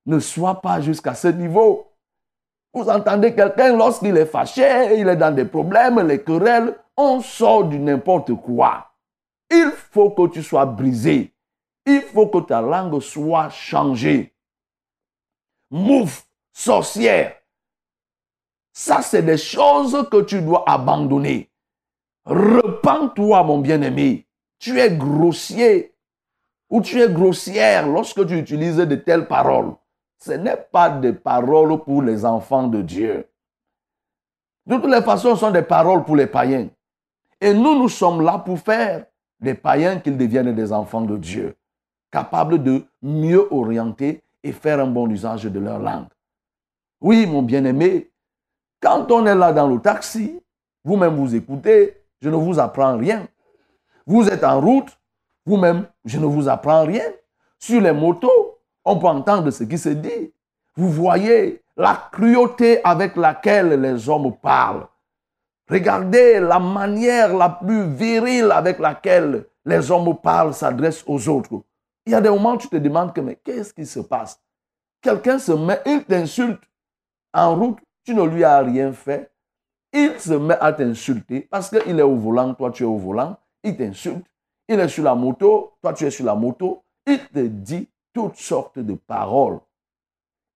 ne 0.06 0.20
sois 0.20 0.62
pas 0.62 0.80
jusqu'à 0.80 1.16
ce 1.16 1.28
niveau. 1.28 1.93
Vous 2.74 2.90
entendez 2.90 3.36
quelqu'un 3.36 3.78
lorsqu'il 3.78 4.18
est 4.18 4.26
fâché, 4.26 4.98
il 4.98 5.08
est 5.08 5.16
dans 5.16 5.34
des 5.34 5.46
problèmes, 5.46 6.00
les 6.08 6.24
querelles, 6.24 6.76
on 6.98 7.22
sort 7.22 7.66
du 7.66 7.78
n'importe 7.78 8.34
quoi. 8.36 8.90
Il 9.52 9.72
faut 9.92 10.10
que 10.10 10.28
tu 10.28 10.42
sois 10.42 10.66
brisé. 10.66 11.34
Il 11.86 12.02
faut 12.02 12.28
que 12.28 12.40
ta 12.40 12.62
langue 12.62 13.00
soit 13.00 13.50
changée. 13.50 14.34
Mouf, 15.70 16.28
sorcière. 16.52 17.36
Ça, 18.72 19.02
c'est 19.04 19.22
des 19.22 19.38
choses 19.38 20.08
que 20.10 20.22
tu 20.22 20.42
dois 20.42 20.64
abandonner. 20.68 21.52
Repends-toi, 22.26 23.44
mon 23.44 23.60
bien-aimé. 23.60 24.28
Tu 24.58 24.80
es 24.80 24.96
grossier 24.96 25.94
ou 26.70 26.82
tu 26.82 27.00
es 27.00 27.10
grossière 27.10 27.88
lorsque 27.88 28.26
tu 28.26 28.40
utilises 28.40 28.78
de 28.78 28.96
telles 28.96 29.28
paroles. 29.28 29.76
Ce 30.26 30.32
n'est 30.32 30.56
pas 30.72 30.90
des 30.90 31.12
paroles 31.12 31.84
pour 31.84 32.02
les 32.02 32.24
enfants 32.24 32.70
de 32.70 32.82
Dieu. 32.82 33.28
De 34.66 34.78
toutes 34.78 34.90
les 34.90 35.02
façons, 35.02 35.36
ce 35.36 35.42
sont 35.42 35.52
des 35.52 35.64
paroles 35.64 36.06
pour 36.06 36.16
les 36.16 36.28
païens. 36.28 36.70
Et 37.42 37.54
nous, 37.54 37.78
nous 37.78 37.90
sommes 37.90 38.22
là 38.22 38.38
pour 38.38 38.58
faire 38.58 39.06
des 39.42 39.54
païens 39.54 40.00
qu'ils 40.00 40.18
deviennent 40.18 40.56
des 40.56 40.72
enfants 40.72 41.02
de 41.02 41.18
Dieu, 41.18 41.58
capables 42.10 42.64
de 42.64 42.86
mieux 43.02 43.54
orienter 43.54 44.24
et 44.42 44.54
faire 44.54 44.80
un 44.80 44.88
bon 44.88 45.10
usage 45.10 45.44
de 45.44 45.60
leur 45.60 45.80
langue. 45.80 46.08
Oui, 47.02 47.26
mon 47.26 47.42
bien-aimé, 47.42 48.10
quand 48.80 49.12
on 49.12 49.26
est 49.26 49.36
là 49.36 49.52
dans 49.52 49.68
le 49.68 49.82
taxi, 49.82 50.42
vous-même 50.86 51.18
vous 51.18 51.36
écoutez, 51.36 51.98
je 52.22 52.30
ne 52.30 52.38
vous 52.38 52.60
apprends 52.60 52.98
rien. 52.98 53.28
Vous 54.06 54.30
êtes 54.30 54.46
en 54.46 54.62
route, 54.62 54.98
vous-même, 55.46 55.86
je 56.06 56.18
ne 56.18 56.26
vous 56.26 56.48
apprends 56.48 56.86
rien. 56.86 57.04
Sur 57.60 57.82
les 57.82 57.92
motos, 57.92 58.53
on 58.86 58.98
peut 58.98 59.08
entendre 59.08 59.50
ce 59.52 59.64
qui 59.64 59.78
se 59.78 59.90
dit. 59.90 60.34
Vous 60.76 60.90
voyez 60.90 61.62
la 61.78 62.10
cruauté 62.12 62.84
avec 62.84 63.16
laquelle 63.16 63.80
les 63.80 64.10
hommes 64.10 64.36
parlent. 64.42 64.88
Regardez 65.70 66.40
la 66.40 66.60
manière 66.60 67.34
la 67.36 67.50
plus 67.50 67.88
virile 67.88 68.52
avec 68.52 68.80
laquelle 68.80 69.46
les 69.66 69.90
hommes 69.92 70.18
parlent, 70.22 70.54
s'adressent 70.54 71.04
aux 71.08 71.30
autres. 71.30 71.64
Il 72.06 72.12
y 72.12 72.16
a 72.16 72.22
des 72.22 72.30
moments 72.30 72.54
où 72.54 72.58
tu 72.58 72.68
te 72.68 72.76
demandes 72.76 73.14
mais 73.24 73.40
qu'est-ce 73.44 73.74
qui 73.74 73.86
se 73.86 74.00
passe? 74.02 74.40
Quelqu'un 75.02 75.40
se 75.40 75.52
met, 75.52 75.82
il 75.86 76.04
t'insulte 76.04 76.64
en 77.34 77.56
route, 77.56 77.80
tu 78.06 78.14
ne 78.14 78.24
lui 78.24 78.44
as 78.44 78.60
rien 78.60 78.92
fait. 78.94 79.32
Il 79.92 80.20
se 80.20 80.34
met 80.34 80.58
à 80.60 80.74
t'insulter 80.74 81.42
parce 81.42 81.70
qu'il 81.70 82.00
est 82.00 82.04
au 82.04 82.16
volant, 82.16 82.54
toi 82.54 82.72
tu 82.72 82.84
es 82.84 82.86
au 82.86 82.98
volant. 82.98 83.38
Il 83.64 83.78
t'insulte. 83.78 84.26
Il 84.68 84.80
est 84.80 84.88
sur 84.88 85.04
la 85.04 85.16
moto, 85.16 85.74
toi 85.82 85.94
tu 85.94 86.06
es 86.06 86.12
sur 86.12 86.26
la 86.26 86.36
moto. 86.36 86.84
Il 87.06 87.20
te 87.28 87.40
dit 87.40 87.90
toutes 88.14 88.38
sortes 88.38 88.80
de 88.80 88.94
paroles. 88.94 89.60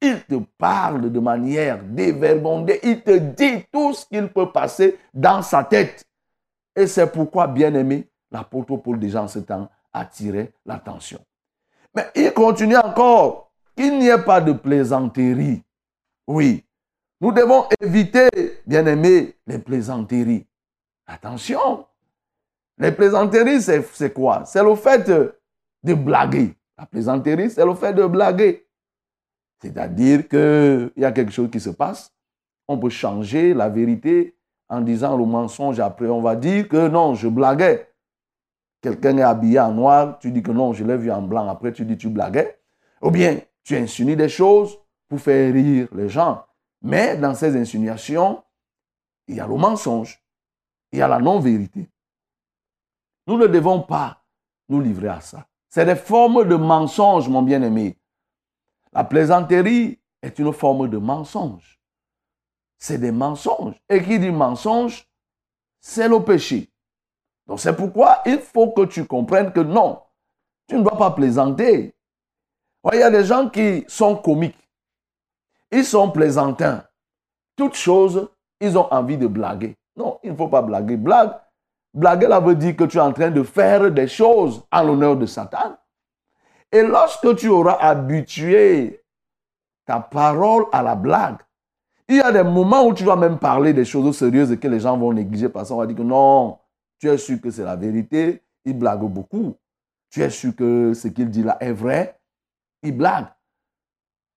Il 0.01 0.23
te 0.25 0.35
parle 0.57 1.11
de 1.11 1.19
manière 1.19 1.83
dévergondée. 1.83 2.79
Il 2.83 3.01
te 3.01 3.17
dit 3.17 3.65
tout 3.71 3.93
ce 3.93 4.05
qu'il 4.05 4.27
peut 4.27 4.51
passer 4.51 4.99
dans 5.13 5.41
sa 5.41 5.63
tête. 5.63 6.05
Et 6.75 6.85
c'est 6.85 7.11
pourquoi, 7.11 7.47
bien 7.47 7.73
aimé, 7.73 8.07
l'apôtre 8.31 8.77
Paul 8.77 8.99
déjà 8.99 9.23
en 9.23 9.27
ce 9.27 9.39
temps 9.39 9.67
attirait 9.91 10.53
l'attention. 10.65 11.19
Mais 11.95 12.05
il 12.15 12.31
continue 12.31 12.77
encore. 12.77 13.51
qu'il 13.77 13.99
n'y 13.99 14.07
ait 14.07 14.23
pas 14.23 14.41
de 14.41 14.53
plaisanterie. 14.53 15.63
Oui, 16.27 16.65
nous 17.21 17.31
devons 17.31 17.65
éviter, 17.81 18.27
bien 18.65 18.85
aimé, 18.85 19.35
les 19.45 19.59
plaisanteries. 19.59 20.45
Attention, 21.05 21.85
les 22.77 22.91
plaisanteries, 22.91 23.61
c'est 23.61 24.13
quoi? 24.13 24.43
C'est 24.45 24.63
le 24.63 24.75
fait 24.75 25.09
de 25.83 25.93
blaguer. 25.93 26.53
La 26.77 26.85
plaisanterie, 26.85 27.49
c'est 27.49 27.65
le 27.65 27.73
fait 27.73 27.93
de 27.93 28.05
blaguer. 28.05 28.67
C'est-à-dire 29.61 30.27
qu'il 30.27 30.91
y 30.97 31.05
a 31.05 31.11
quelque 31.11 31.31
chose 31.31 31.49
qui 31.49 31.59
se 31.59 31.71
passe. 31.71 32.13
On 32.67 32.77
peut 32.77 32.89
changer 32.89 33.53
la 33.53 33.69
vérité 33.69 34.37
en 34.69 34.81
disant 34.81 35.17
le 35.17 35.25
mensonge. 35.25 35.79
Après, 35.79 36.07
on 36.07 36.21
va 36.21 36.35
dire 36.35 36.67
que 36.67 36.87
non, 36.87 37.15
je 37.15 37.27
blaguais. 37.27 37.91
Quelqu'un 38.81 39.17
est 39.17 39.23
habillé 39.23 39.59
en 39.59 39.71
noir, 39.71 40.19
tu 40.19 40.31
dis 40.31 40.43
que 40.43 40.51
non, 40.51 40.73
je 40.73 40.83
l'ai 40.83 40.97
vu 40.97 41.11
en 41.11 41.21
blanc. 41.21 41.49
Après, 41.49 41.73
tu 41.73 41.83
dis 41.85 41.97
tu 41.97 42.09
blaguais. 42.09 42.59
Ou 43.01 43.09
bien, 43.09 43.39
tu 43.63 43.75
insinues 43.75 44.15
des 44.15 44.29
choses 44.29 44.77
pour 45.07 45.19
faire 45.19 45.51
rire 45.53 45.87
les 45.93 46.09
gens. 46.09 46.45
Mais 46.81 47.17
dans 47.17 47.33
ces 47.33 47.57
insinuations, 47.57 48.43
il 49.27 49.35
y 49.35 49.39
a 49.39 49.47
le 49.47 49.55
mensonge, 49.55 50.23
il 50.91 50.99
y 50.99 51.01
a 51.01 51.07
la 51.07 51.19
non-vérité. 51.19 51.89
Nous 53.25 53.37
ne 53.37 53.47
devons 53.47 53.81
pas 53.81 54.23
nous 54.69 54.79
livrer 54.79 55.09
à 55.09 55.21
ça. 55.21 55.47
C'est 55.77 55.85
des 55.85 55.95
formes 55.95 56.43
de 56.43 56.55
mensonge, 56.55 57.29
mon 57.29 57.43
bien-aimé. 57.43 57.99
La 58.93 59.03
plaisanterie 59.03 59.99
est 60.23 60.39
une 60.39 60.51
forme 60.51 60.89
de 60.89 60.97
mensonge. 60.97 61.79
C'est 62.79 62.97
des 62.97 63.11
mensonges. 63.11 63.75
Et 63.87 64.01
qui 64.01 64.17
dit 64.17 64.31
mensonge, 64.31 65.07
c'est 65.79 66.07
le 66.07 66.19
péché. 66.23 66.71
Donc 67.45 67.59
c'est 67.59 67.75
pourquoi 67.75 68.23
il 68.25 68.39
faut 68.39 68.71
que 68.71 68.85
tu 68.85 69.05
comprennes 69.05 69.53
que 69.53 69.59
non, 69.59 70.01
tu 70.67 70.77
ne 70.77 70.81
dois 70.81 70.97
pas 70.97 71.11
plaisanter. 71.11 71.95
Il 72.91 72.99
y 72.99 73.03
a 73.03 73.11
des 73.11 73.25
gens 73.25 73.47
qui 73.47 73.85
sont 73.87 74.15
comiques. 74.15 74.57
Ils 75.69 75.85
sont 75.85 76.09
plaisantins. 76.09 76.87
Toutes 77.55 77.75
choses, 77.75 78.27
ils 78.59 78.79
ont 78.79 78.91
envie 78.91 79.19
de 79.19 79.27
blaguer. 79.27 79.77
Non, 79.95 80.17
il 80.23 80.31
ne 80.31 80.35
faut 80.35 80.47
pas 80.47 80.63
blaguer. 80.63 80.97
Blague, 80.97 81.39
blaguer, 81.97 82.27
là 82.27 82.39
veut 82.39 82.55
dire 82.55 82.75
que 82.75 82.83
tu 82.83 82.97
es 82.97 83.01
en 83.01 83.11
train 83.11 83.31
de 83.31 83.43
faire 83.43 83.91
des 83.91 84.07
choses 84.07 84.63
en 84.71 84.83
l'honneur 84.83 85.17
de 85.17 85.25
Satan. 85.25 85.77
Et 86.71 86.83
lorsque 86.83 87.35
tu 87.35 87.47
auras 87.47 87.77
habitué 87.79 89.03
ta 89.85 89.99
parole 89.99 90.65
à 90.71 90.83
la 90.83 90.95
blague, 90.95 91.37
il 92.07 92.17
y 92.17 92.21
a 92.21 92.31
des 92.31 92.43
moments 92.43 92.85
où 92.85 92.93
tu 92.93 93.03
dois 93.03 93.15
même 93.15 93.39
parler 93.39 93.73
des 93.73 93.85
choses 93.85 94.17
sérieuses 94.17 94.51
et 94.51 94.57
que 94.57 94.67
les 94.67 94.79
gens 94.79 94.97
vont 94.97 95.11
négliger 95.11 95.49
parce 95.49 95.69
qu'on 95.69 95.77
va 95.77 95.87
dire 95.87 95.97
que 95.97 96.03
non, 96.03 96.57
tu 96.99 97.09
es 97.09 97.17
sûr 97.17 97.41
que 97.41 97.51
c'est 97.51 97.63
la 97.63 97.75
vérité, 97.75 98.43
il 98.63 98.77
blague 98.77 99.01
beaucoup. 99.01 99.55
Tu 100.09 100.21
es 100.21 100.29
sûr 100.29 100.55
que 100.55 100.93
ce 100.93 101.07
qu'il 101.09 101.29
dit 101.29 101.43
là 101.43 101.57
est 101.59 101.73
vrai, 101.73 102.17
il 102.83 102.95
blague. 102.95 103.27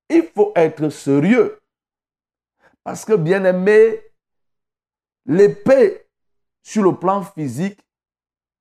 Il 0.09 0.25
faut 0.35 0.53
être 0.57 0.88
sérieux. 0.88 1.61
Parce 2.83 3.05
que, 3.05 3.12
bien 3.12 3.44
aimé, 3.44 4.01
l'épée 5.27 6.10
sur 6.62 6.83
le 6.83 6.94
plan 6.94 7.23
physique 7.23 7.79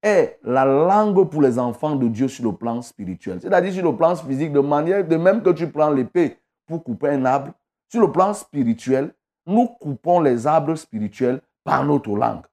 est 0.01 0.39
la 0.43 0.65
langue 0.65 1.29
pour 1.29 1.41
les 1.41 1.59
enfants 1.59 1.95
de 1.95 2.07
Dieu 2.07 2.27
sur 2.27 2.45
le 2.45 2.53
plan 2.53 2.81
spirituel. 2.81 3.39
C'est-à-dire 3.41 3.73
sur 3.73 3.83
le 3.83 3.95
plan 3.95 4.15
physique, 4.15 4.53
de 4.53 4.59
manière 4.59 5.05
de 5.05 5.15
même 5.17 5.41
que 5.41 5.49
tu 5.49 5.69
prends 5.69 5.89
l'épée 5.89 6.37
pour 6.65 6.83
couper 6.83 7.09
un 7.09 7.25
arbre, 7.25 7.51
sur 7.91 8.01
le 8.01 8.11
plan 8.11 8.33
spirituel, 8.33 9.13
nous 9.45 9.67
coupons 9.67 10.19
les 10.21 10.45
arbres 10.45 10.75
spirituels 10.75 11.41
par 11.63 11.83
notre 11.83 12.15
langue. 12.15 12.45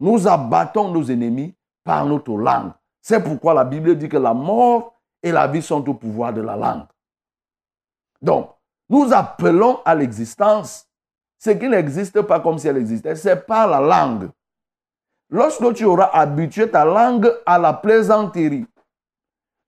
Nous 0.00 0.26
abattons 0.26 0.90
nos 0.90 1.04
ennemis 1.04 1.54
par 1.84 2.04
notre 2.04 2.36
langue. 2.36 2.72
C'est 3.00 3.22
pourquoi 3.22 3.54
la 3.54 3.64
Bible 3.64 3.96
dit 3.96 4.08
que 4.08 4.16
la 4.16 4.34
mort 4.34 4.94
et 5.22 5.32
la 5.32 5.46
vie 5.46 5.62
sont 5.62 5.88
au 5.88 5.94
pouvoir 5.94 6.32
de 6.32 6.40
la 6.40 6.56
langue. 6.56 6.86
Donc, 8.20 8.50
nous 8.88 9.12
appelons 9.12 9.80
à 9.84 9.94
l'existence 9.94 10.86
ce 11.38 11.50
qui 11.50 11.68
n'existe 11.68 12.20
pas 12.22 12.40
comme 12.40 12.58
si 12.58 12.68
elle 12.68 12.76
existait. 12.76 13.16
C'est 13.16 13.46
par 13.46 13.66
la 13.68 13.80
langue. 13.80 14.30
Lorsque 15.32 15.72
tu 15.72 15.86
auras 15.86 16.10
habitué 16.12 16.70
ta 16.70 16.84
langue 16.84 17.34
à 17.46 17.58
la 17.58 17.72
plaisanterie, 17.72 18.66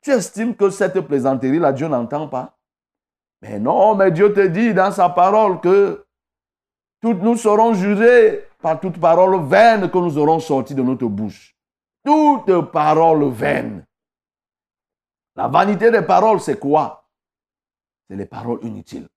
tu 0.02 0.10
estimes 0.10 0.54
que 0.54 0.68
cette 0.68 1.00
plaisanterie-là, 1.00 1.72
Dieu 1.72 1.88
n'entend 1.88 2.28
pas. 2.28 2.58
Mais 3.40 3.58
non, 3.58 3.94
mais 3.94 4.10
Dieu 4.10 4.34
te 4.34 4.46
dit 4.46 4.74
dans 4.74 4.92
sa 4.92 5.08
parole 5.08 5.60
que 5.62 6.04
toutes 7.00 7.22
nous 7.22 7.38
serons 7.38 7.72
jugés 7.72 8.44
par 8.60 8.78
toute 8.78 9.00
parole 9.00 9.42
vaine 9.48 9.90
que 9.90 9.96
nous 9.96 10.18
aurons 10.18 10.38
sortie 10.38 10.74
de 10.74 10.82
notre 10.82 11.06
bouche. 11.06 11.56
Toute 12.04 12.70
parole 12.70 13.30
vaine. 13.30 13.86
La 15.34 15.48
vanité 15.48 15.90
des 15.90 16.02
paroles, 16.02 16.40
c'est 16.40 16.60
quoi? 16.60 17.08
C'est 18.06 18.16
les 18.16 18.26
paroles 18.26 18.58
inutiles. 18.62 19.08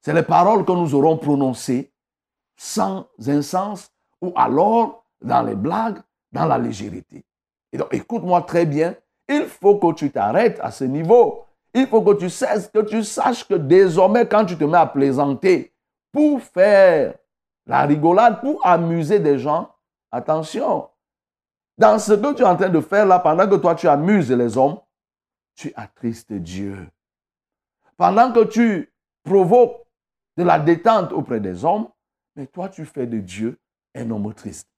C'est 0.00 0.14
les 0.14 0.22
paroles 0.22 0.64
que 0.64 0.72
nous 0.72 0.94
aurons 0.94 1.18
prononcées 1.18 1.92
sans 2.56 3.06
insens 3.26 3.90
ou 4.22 4.32
alors 4.34 5.04
dans 5.20 5.42
les 5.42 5.54
blagues, 5.54 5.98
dans 6.32 6.46
la 6.46 6.58
légèreté. 6.58 7.24
Et 7.72 7.78
donc, 7.78 7.92
écoute-moi 7.92 8.42
très 8.42 8.66
bien, 8.66 8.94
il 9.28 9.44
faut 9.44 9.76
que 9.76 9.92
tu 9.92 10.10
t'arrêtes 10.10 10.58
à 10.60 10.70
ce 10.70 10.84
niveau. 10.84 11.44
Il 11.74 11.86
faut 11.86 12.02
que 12.02 12.14
tu 12.14 12.30
cesses, 12.30 12.68
que 12.68 12.80
tu 12.80 13.04
saches 13.04 13.46
que 13.46 13.54
désormais, 13.54 14.26
quand 14.26 14.44
tu 14.44 14.56
te 14.56 14.64
mets 14.64 14.78
à 14.78 14.86
plaisanter 14.86 15.72
pour 16.12 16.40
faire 16.40 17.14
la 17.66 17.82
rigolade, 17.82 18.40
pour 18.40 18.66
amuser 18.66 19.20
des 19.20 19.38
gens, 19.38 19.70
attention, 20.10 20.88
dans 21.76 21.98
ce 21.98 22.14
que 22.14 22.34
tu 22.34 22.42
es 22.42 22.46
en 22.46 22.56
train 22.56 22.70
de 22.70 22.80
faire 22.80 23.06
là, 23.06 23.18
pendant 23.18 23.48
que 23.48 23.56
toi 23.56 23.74
tu 23.74 23.86
amuses 23.86 24.32
les 24.32 24.56
hommes, 24.56 24.78
tu 25.54 25.72
attristes 25.76 26.32
Dieu. 26.32 26.88
Pendant 27.96 28.32
que 28.32 28.44
tu 28.44 28.92
provoques 29.22 29.86
de 30.36 30.44
la 30.44 30.58
détente 30.58 31.12
auprès 31.12 31.40
des 31.40 31.64
hommes, 31.64 31.88
mais 32.34 32.46
toi 32.46 32.68
tu 32.68 32.84
fais 32.84 33.06
de 33.06 33.18
Dieu 33.18 33.58
un 33.94 34.10
homme 34.10 34.32
triste. 34.32 34.68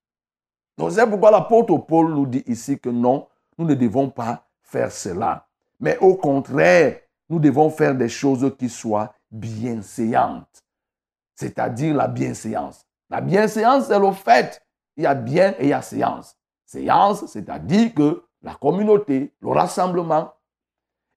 Donc 0.81 0.93
c'est 0.93 1.07
pourquoi 1.07 1.31
l'apôtre 1.31 1.77
Paul 1.77 2.15
nous 2.15 2.25
dit 2.25 2.43
ici 2.47 2.79
que 2.79 2.89
non, 2.89 3.29
nous 3.59 3.67
ne 3.67 3.75
devons 3.75 4.09
pas 4.09 4.47
faire 4.63 4.91
cela. 4.91 5.47
Mais 5.79 5.99
au 5.99 6.15
contraire, 6.15 7.01
nous 7.29 7.39
devons 7.39 7.69
faire 7.69 7.95
des 7.95 8.09
choses 8.09 8.51
qui 8.59 8.71
soient 8.71 9.13
bienséantes. 9.31 10.65
C'est-à-dire 11.35 11.95
la 11.95 12.09
bienséance. 12.09 12.87
La 13.11 13.21
bienséance, 13.21 13.89
c'est 13.89 13.99
le 13.99 14.11
fait. 14.13 14.63
Il 14.97 15.03
y 15.05 15.07
a 15.07 15.15
bien 15.15 15.51
et 15.59 15.65
il 15.65 15.69
y 15.69 15.73
a 15.75 15.83
séance. 15.83 16.35
Séance, 16.65 17.27
c'est-à-dire 17.27 17.93
que 17.93 18.23
la 18.43 18.55
communauté, 18.55 19.35
le 19.43 19.49
rassemblement. 19.51 20.33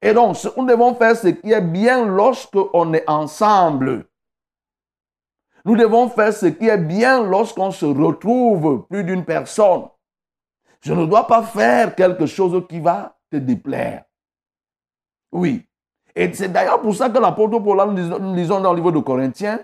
Et 0.01 0.13
donc, 0.13 0.35
nous 0.57 0.65
devons 0.65 0.93
faire 0.95 1.15
ce 1.15 1.29
qui 1.29 1.53
est 1.53 1.61
bien 1.61 2.05
lorsque 2.05 2.57
on 2.73 2.93
est 2.93 3.09
ensemble. 3.09 4.07
Nous 5.65 5.77
devons 5.77 6.09
faire 6.09 6.33
ce 6.33 6.47
qui 6.47 6.67
est 6.67 6.77
bien 6.77 7.23
lorsqu'on 7.23 7.71
se 7.71 7.85
retrouve 7.85 8.85
plus 8.89 9.03
d'une 9.03 9.23
personne. 9.23 9.85
Je 10.81 10.93
ne 10.93 11.05
dois 11.05 11.25
pas 11.27 11.43
faire 11.43 11.95
quelque 11.95 12.25
chose 12.25 12.61
qui 12.67 12.79
va 12.79 13.15
te 13.31 13.37
déplaire. 13.37 14.03
Oui. 15.31 15.65
Et 16.15 16.31
c'est 16.33 16.51
d'ailleurs 16.51 16.81
pour 16.81 16.93
ça 16.93 17.09
que 17.09 17.17
l'apôtre 17.17 17.59
Paul, 17.59 17.93
nous 17.93 18.35
lisons 18.35 18.59
dans 18.59 18.71
le 18.71 18.77
livre 18.77 18.91
de 18.91 18.99
Corinthiens, 18.99 19.59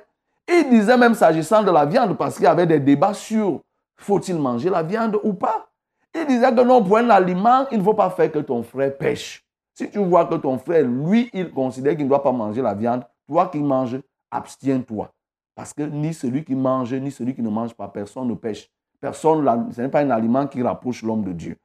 il 0.47 0.69
disait 0.69 0.97
même 0.97 1.13
s'agissant 1.13 1.62
de 1.62 1.69
la 1.69 1.85
viande, 1.85 2.17
parce 2.17 2.35
qu'il 2.35 2.45
y 2.45 2.47
avait 2.47 2.65
des 2.65 2.79
débats 2.79 3.13
sur 3.13 3.62
faut-il 3.97 4.39
manger 4.39 4.69
la 4.69 4.81
viande 4.81 5.19
ou 5.23 5.33
pas. 5.33 5.67
Il 6.15 6.25
disait 6.25 6.55
que 6.55 6.62
non, 6.62 6.83
pour 6.83 6.97
un 6.97 7.09
aliment, 7.09 7.67
il 7.71 7.79
ne 7.79 7.83
faut 7.83 7.93
pas 7.93 8.09
faire 8.09 8.31
que 8.31 8.39
ton 8.39 8.63
frère 8.63 8.97
pêche. 8.97 9.45
Si 9.75 9.91
tu 9.91 9.99
vois 9.99 10.25
que 10.25 10.35
ton 10.35 10.57
frère, 10.57 10.85
lui, 10.85 11.29
il 11.33 11.51
considère 11.51 11.95
qu'il 11.95 12.05
ne 12.05 12.09
doit 12.09 12.23
pas 12.23 12.31
manger 12.31 12.62
la 12.62 12.73
viande, 12.73 13.03
toi 13.27 13.47
qui 13.47 13.59
manges, 13.59 13.99
abstiens-toi. 14.31 15.12
Parce 15.59 15.73
que 15.73 15.81
ni 15.81 16.13
celui 16.13 16.45
qui 16.45 16.55
mange, 16.55 16.93
ni 16.93 17.11
celui 17.11 17.35
qui 17.35 17.41
ne 17.41 17.49
mange 17.49 17.73
pas, 17.73 17.89
personne 17.89 18.29
ne 18.29 18.33
pêche. 18.33 18.71
Personne, 19.01 19.73
ce 19.73 19.81
n'est 19.81 19.89
pas 19.89 19.99
un 19.99 20.09
aliment 20.09 20.47
qui 20.47 20.63
rapproche 20.63 21.03
l'homme 21.03 21.25
de 21.25 21.33
Dieu. 21.33 21.57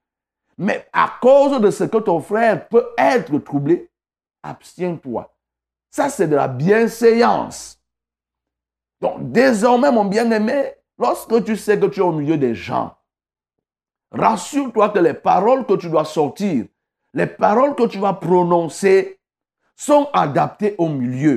Mais 0.59 0.89
à 0.93 1.13
cause 1.21 1.61
de 1.61 1.71
ce 1.71 1.85
que 1.85 1.99
ton 1.99 2.19
frère 2.19 2.67
peut 2.67 2.89
être 2.99 3.39
troublé, 3.39 3.89
abstiens-toi. 4.43 5.33
Ça, 5.93 6.09
c'est 6.09 6.27
de 6.27 6.35
la 6.35 6.49
bienséance. 6.49 7.81
Donc, 9.01 9.31
désormais, 9.31 9.93
mon 9.93 10.07
bien-aimé, 10.07 10.73
lorsque 10.99 11.45
tu 11.45 11.57
sais 11.57 11.79
que 11.79 11.87
tu 11.87 12.01
es 12.01 12.03
au 12.03 12.11
milieu 12.11 12.37
des 12.37 12.57
gens, 12.57 12.97
rassure-toi 14.11 14.89
que 14.89 14.99
les 14.99 15.15
paroles 15.15 15.65
que 15.67 15.75
tu 15.75 15.89
dois 15.89 16.05
sortir, 16.05 16.65
les 17.13 17.29
paroles 17.29 17.77
que 17.77 17.87
tu 17.87 17.99
vas 17.99 18.15
prononcer 18.15 19.21
sont 19.77 20.09
adaptées 20.13 20.75
au 20.79 20.89
milieu. 20.89 21.37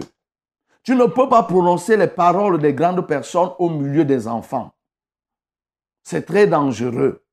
Tu 0.87 0.95
ne 0.95 1.05
peux 1.05 1.27
pas 1.27 1.43
prononcer 1.43 1.97
les 1.97 2.07
paroles 2.07 2.61
des 2.61 2.73
grandes 2.73 3.05
personnes 3.05 3.51
au 3.59 3.69
milieu 3.69 4.05
des 4.05 4.25
enfants. 4.25 4.71
C'est 6.01 6.25
très 6.25 6.47
dangereux. 6.47 7.25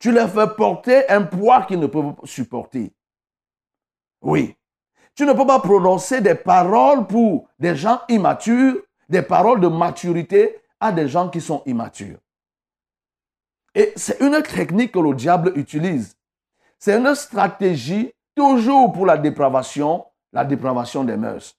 Tu 0.00 0.10
leur 0.10 0.28
fais 0.28 0.48
porter 0.56 1.08
un 1.08 1.22
poids 1.22 1.66
qu'ils 1.66 1.78
ne 1.78 1.86
peuvent 1.86 2.16
supporter. 2.24 2.92
Oui. 4.22 4.56
Tu 5.14 5.24
ne 5.24 5.34
peux 5.34 5.46
pas 5.46 5.60
prononcer 5.60 6.20
des 6.20 6.34
paroles 6.34 7.06
pour 7.06 7.48
des 7.60 7.76
gens 7.76 8.00
immatures, 8.08 8.82
des 9.08 9.22
paroles 9.22 9.60
de 9.60 9.68
maturité 9.68 10.60
à 10.80 10.90
des 10.90 11.06
gens 11.06 11.28
qui 11.28 11.40
sont 11.40 11.62
immatures. 11.64 12.18
Et 13.72 13.92
c'est 13.94 14.18
une 14.18 14.42
technique 14.42 14.90
que 14.90 14.98
le 14.98 15.14
diable 15.14 15.52
utilise. 15.54 16.16
C'est 16.80 16.98
une 16.98 17.14
stratégie 17.14 18.12
toujours 18.34 18.92
pour 18.92 19.06
la 19.06 19.16
dépravation, 19.16 20.04
la 20.32 20.44
dépravation 20.44 21.04
des 21.04 21.16
mœurs. 21.16 21.57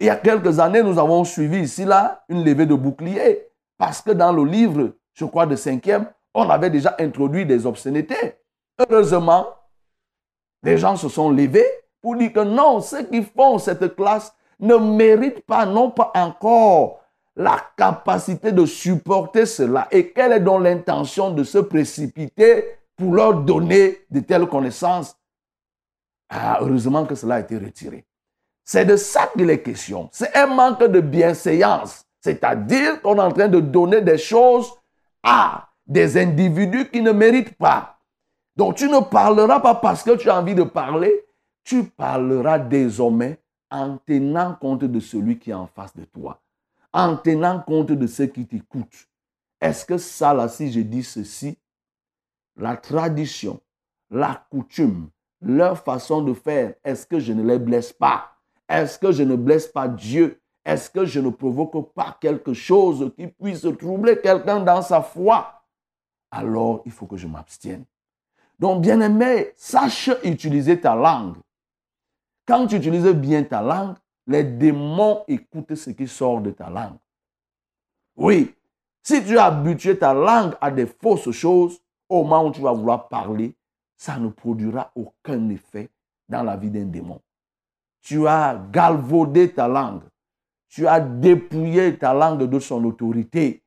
Il 0.00 0.06
y 0.06 0.10
a 0.10 0.16
quelques 0.16 0.58
années, 0.58 0.82
nous 0.82 0.98
avons 0.98 1.24
suivi 1.24 1.60
ici, 1.60 1.84
là, 1.84 2.24
une 2.30 2.42
levée 2.42 2.64
de 2.64 2.74
bouclier. 2.74 3.46
Parce 3.76 4.00
que 4.00 4.12
dans 4.12 4.32
le 4.32 4.44
livre, 4.44 4.92
je 5.12 5.26
crois, 5.26 5.44
de 5.44 5.56
cinquième, 5.56 6.06
on 6.32 6.48
avait 6.48 6.70
déjà 6.70 6.96
introduit 6.98 7.44
des 7.44 7.66
obscénités. 7.66 8.34
Heureusement, 8.78 9.48
les 10.62 10.78
gens 10.78 10.96
se 10.96 11.10
sont 11.10 11.30
levés 11.30 11.66
pour 12.00 12.16
dire 12.16 12.32
que 12.32 12.40
non, 12.40 12.80
ceux 12.80 13.02
qui 13.04 13.22
font 13.22 13.58
cette 13.58 13.94
classe 13.94 14.34
ne 14.58 14.76
méritent 14.76 15.44
pas, 15.44 15.66
n'ont 15.66 15.90
pas 15.90 16.12
encore 16.14 17.00
la 17.36 17.58
capacité 17.76 18.52
de 18.52 18.64
supporter 18.64 19.44
cela. 19.44 19.86
Et 19.90 20.12
quelle 20.12 20.32
est 20.32 20.40
donc 20.40 20.62
l'intention 20.62 21.30
de 21.30 21.44
se 21.44 21.58
précipiter 21.58 22.64
pour 22.96 23.14
leur 23.14 23.34
donner 23.34 23.98
de 24.10 24.20
telles 24.20 24.46
connaissances? 24.46 25.14
Ah, 26.30 26.58
Heureusement 26.62 27.04
que 27.04 27.14
cela 27.14 27.36
a 27.36 27.40
été 27.40 27.58
retiré. 27.58 28.06
C'est 28.64 28.84
de 28.84 28.96
ça 28.96 29.28
qu'il 29.36 29.50
est 29.50 29.62
question. 29.62 30.08
C'est 30.12 30.36
un 30.36 30.46
manque 30.46 30.84
de 30.84 31.00
bienséance. 31.00 32.04
C'est-à-dire 32.20 33.00
qu'on 33.00 33.16
est 33.16 33.20
en 33.20 33.32
train 33.32 33.48
de 33.48 33.60
donner 33.60 34.00
des 34.00 34.18
choses 34.18 34.70
à 35.22 35.68
des 35.86 36.16
individus 36.16 36.88
qui 36.90 37.02
ne 37.02 37.12
méritent 37.12 37.56
pas. 37.56 37.98
Donc 38.56 38.76
tu 38.76 38.88
ne 38.88 39.00
parleras 39.00 39.60
pas 39.60 39.74
parce 39.74 40.02
que 40.02 40.16
tu 40.16 40.28
as 40.28 40.38
envie 40.38 40.54
de 40.54 40.62
parler, 40.62 41.26
tu 41.64 41.84
parleras 41.84 42.58
désormais 42.58 43.38
en 43.70 43.96
tenant 43.98 44.54
compte 44.54 44.84
de 44.84 45.00
celui 45.00 45.38
qui 45.38 45.50
est 45.50 45.54
en 45.54 45.66
face 45.66 45.96
de 45.96 46.04
toi, 46.04 46.40
en 46.92 47.16
tenant 47.16 47.60
compte 47.60 47.92
de 47.92 48.06
ceux 48.06 48.26
qui 48.26 48.46
t'écoutent. 48.46 49.08
Est-ce 49.60 49.84
que 49.84 49.98
ça, 49.98 50.34
là, 50.34 50.48
si 50.48 50.72
je 50.72 50.80
dis 50.80 51.04
ceci, 51.04 51.58
la 52.56 52.76
tradition, 52.76 53.60
la 54.10 54.46
coutume, 54.50 55.08
leur 55.40 55.78
façon 55.78 56.22
de 56.22 56.34
faire, 56.34 56.74
est-ce 56.84 57.06
que 57.06 57.18
je 57.20 57.32
ne 57.32 57.42
les 57.42 57.58
blesse 57.58 57.92
pas? 57.92 58.30
Est-ce 58.70 59.00
que 59.00 59.10
je 59.10 59.24
ne 59.24 59.34
blesse 59.34 59.66
pas 59.66 59.88
Dieu? 59.88 60.40
Est-ce 60.64 60.88
que 60.88 61.04
je 61.04 61.18
ne 61.18 61.30
provoque 61.30 61.92
pas 61.92 62.16
quelque 62.20 62.54
chose 62.54 63.12
qui 63.16 63.26
puisse 63.26 63.66
troubler 63.78 64.20
quelqu'un 64.20 64.60
dans 64.60 64.80
sa 64.80 65.02
foi? 65.02 65.64
Alors, 66.30 66.82
il 66.86 66.92
faut 66.92 67.06
que 67.06 67.16
je 67.16 67.26
m'abstienne. 67.26 67.84
Donc, 68.60 68.82
bien 68.82 69.00
aimé, 69.00 69.52
sache 69.56 70.10
utiliser 70.22 70.80
ta 70.80 70.94
langue. 70.94 71.36
Quand 72.46 72.68
tu 72.68 72.76
utilises 72.76 73.06
bien 73.08 73.42
ta 73.42 73.60
langue, 73.60 73.96
les 74.28 74.44
démons 74.44 75.24
écoutent 75.26 75.74
ce 75.74 75.90
qui 75.90 76.06
sort 76.06 76.40
de 76.40 76.52
ta 76.52 76.70
langue. 76.70 76.98
Oui, 78.14 78.54
si 79.02 79.24
tu 79.24 79.36
as 79.36 79.46
habitué 79.46 79.98
ta 79.98 80.14
langue 80.14 80.54
à 80.60 80.70
des 80.70 80.86
fausses 80.86 81.32
choses, 81.32 81.80
au 82.08 82.22
moment 82.22 82.46
où 82.46 82.52
tu 82.52 82.60
vas 82.60 82.72
vouloir 82.72 83.08
parler, 83.08 83.56
ça 83.96 84.16
ne 84.18 84.28
produira 84.28 84.92
aucun 84.94 85.48
effet 85.48 85.90
dans 86.28 86.44
la 86.44 86.56
vie 86.56 86.70
d'un 86.70 86.84
démon. 86.84 87.20
Tu 88.00 88.26
as 88.26 88.60
galvaudé 88.72 89.52
ta 89.52 89.68
langue. 89.68 90.02
Tu 90.68 90.86
as 90.86 91.00
dépouillé 91.00 91.98
ta 91.98 92.14
langue 92.14 92.44
de 92.44 92.58
son 92.58 92.84
autorité. 92.84 93.62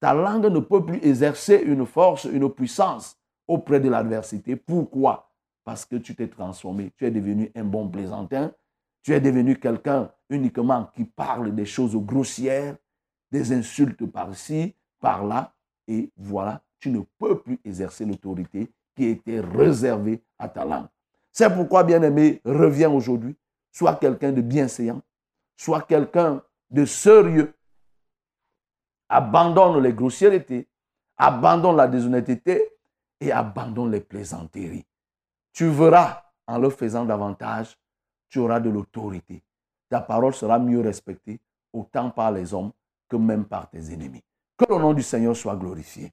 Ta 0.00 0.14
langue 0.14 0.46
ne 0.46 0.60
peut 0.60 0.84
plus 0.84 0.98
exercer 1.04 1.62
une 1.64 1.86
force, 1.86 2.24
une 2.24 2.50
puissance 2.50 3.16
auprès 3.46 3.80
de 3.80 3.88
l'adversité. 3.88 4.56
Pourquoi? 4.56 5.30
Parce 5.64 5.84
que 5.84 5.96
tu 5.96 6.14
t'es 6.14 6.28
transformé. 6.28 6.90
Tu 6.96 7.06
es 7.06 7.10
devenu 7.10 7.52
un 7.54 7.64
bon 7.64 7.88
plaisantin. 7.88 8.52
Tu 9.02 9.12
es 9.12 9.20
devenu 9.20 9.58
quelqu'un 9.58 10.10
uniquement 10.28 10.90
qui 10.94 11.04
parle 11.04 11.54
des 11.54 11.66
choses 11.66 11.96
grossières, 11.96 12.76
des 13.30 13.52
insultes 13.52 14.06
par-ci, 14.06 14.74
par-là. 15.00 15.52
Et 15.86 16.10
voilà, 16.16 16.62
tu 16.78 16.90
ne 16.90 17.00
peux 17.18 17.38
plus 17.40 17.60
exercer 17.64 18.04
l'autorité 18.04 18.70
qui 18.96 19.06
était 19.06 19.40
réservée 19.40 20.22
à 20.38 20.48
ta 20.48 20.64
langue. 20.64 20.86
C'est 21.32 21.52
pourquoi, 21.52 21.84
bien-aimé, 21.84 22.40
reviens 22.44 22.90
aujourd'hui. 22.90 23.36
Sois 23.72 23.96
quelqu'un 23.96 24.32
de 24.32 24.42
bienséant. 24.42 25.02
Sois 25.56 25.82
quelqu'un 25.82 26.42
de 26.70 26.84
sérieux. 26.84 27.54
Abandonne 29.08 29.82
les 29.82 29.92
grossièretés. 29.92 30.68
Abandonne 31.16 31.76
la 31.76 31.88
déshonnêteté 31.88 32.72
et 33.20 33.32
abandonne 33.32 33.92
les 33.92 34.00
plaisanteries. 34.00 34.86
Tu 35.52 35.68
verras, 35.68 36.22
en 36.46 36.58
le 36.58 36.70
faisant 36.70 37.04
davantage, 37.04 37.78
tu 38.28 38.38
auras 38.38 38.60
de 38.60 38.70
l'autorité. 38.70 39.42
Ta 39.88 40.00
parole 40.00 40.34
sera 40.34 40.58
mieux 40.58 40.80
respectée, 40.80 41.40
autant 41.72 42.10
par 42.10 42.32
les 42.32 42.52
hommes 42.54 42.72
que 43.08 43.16
même 43.16 43.44
par 43.44 43.68
tes 43.70 43.92
ennemis. 43.92 44.24
Que 44.56 44.64
le 44.68 44.78
nom 44.78 44.94
du 44.94 45.02
Seigneur 45.02 45.36
soit 45.36 45.56
glorifié. 45.56 46.12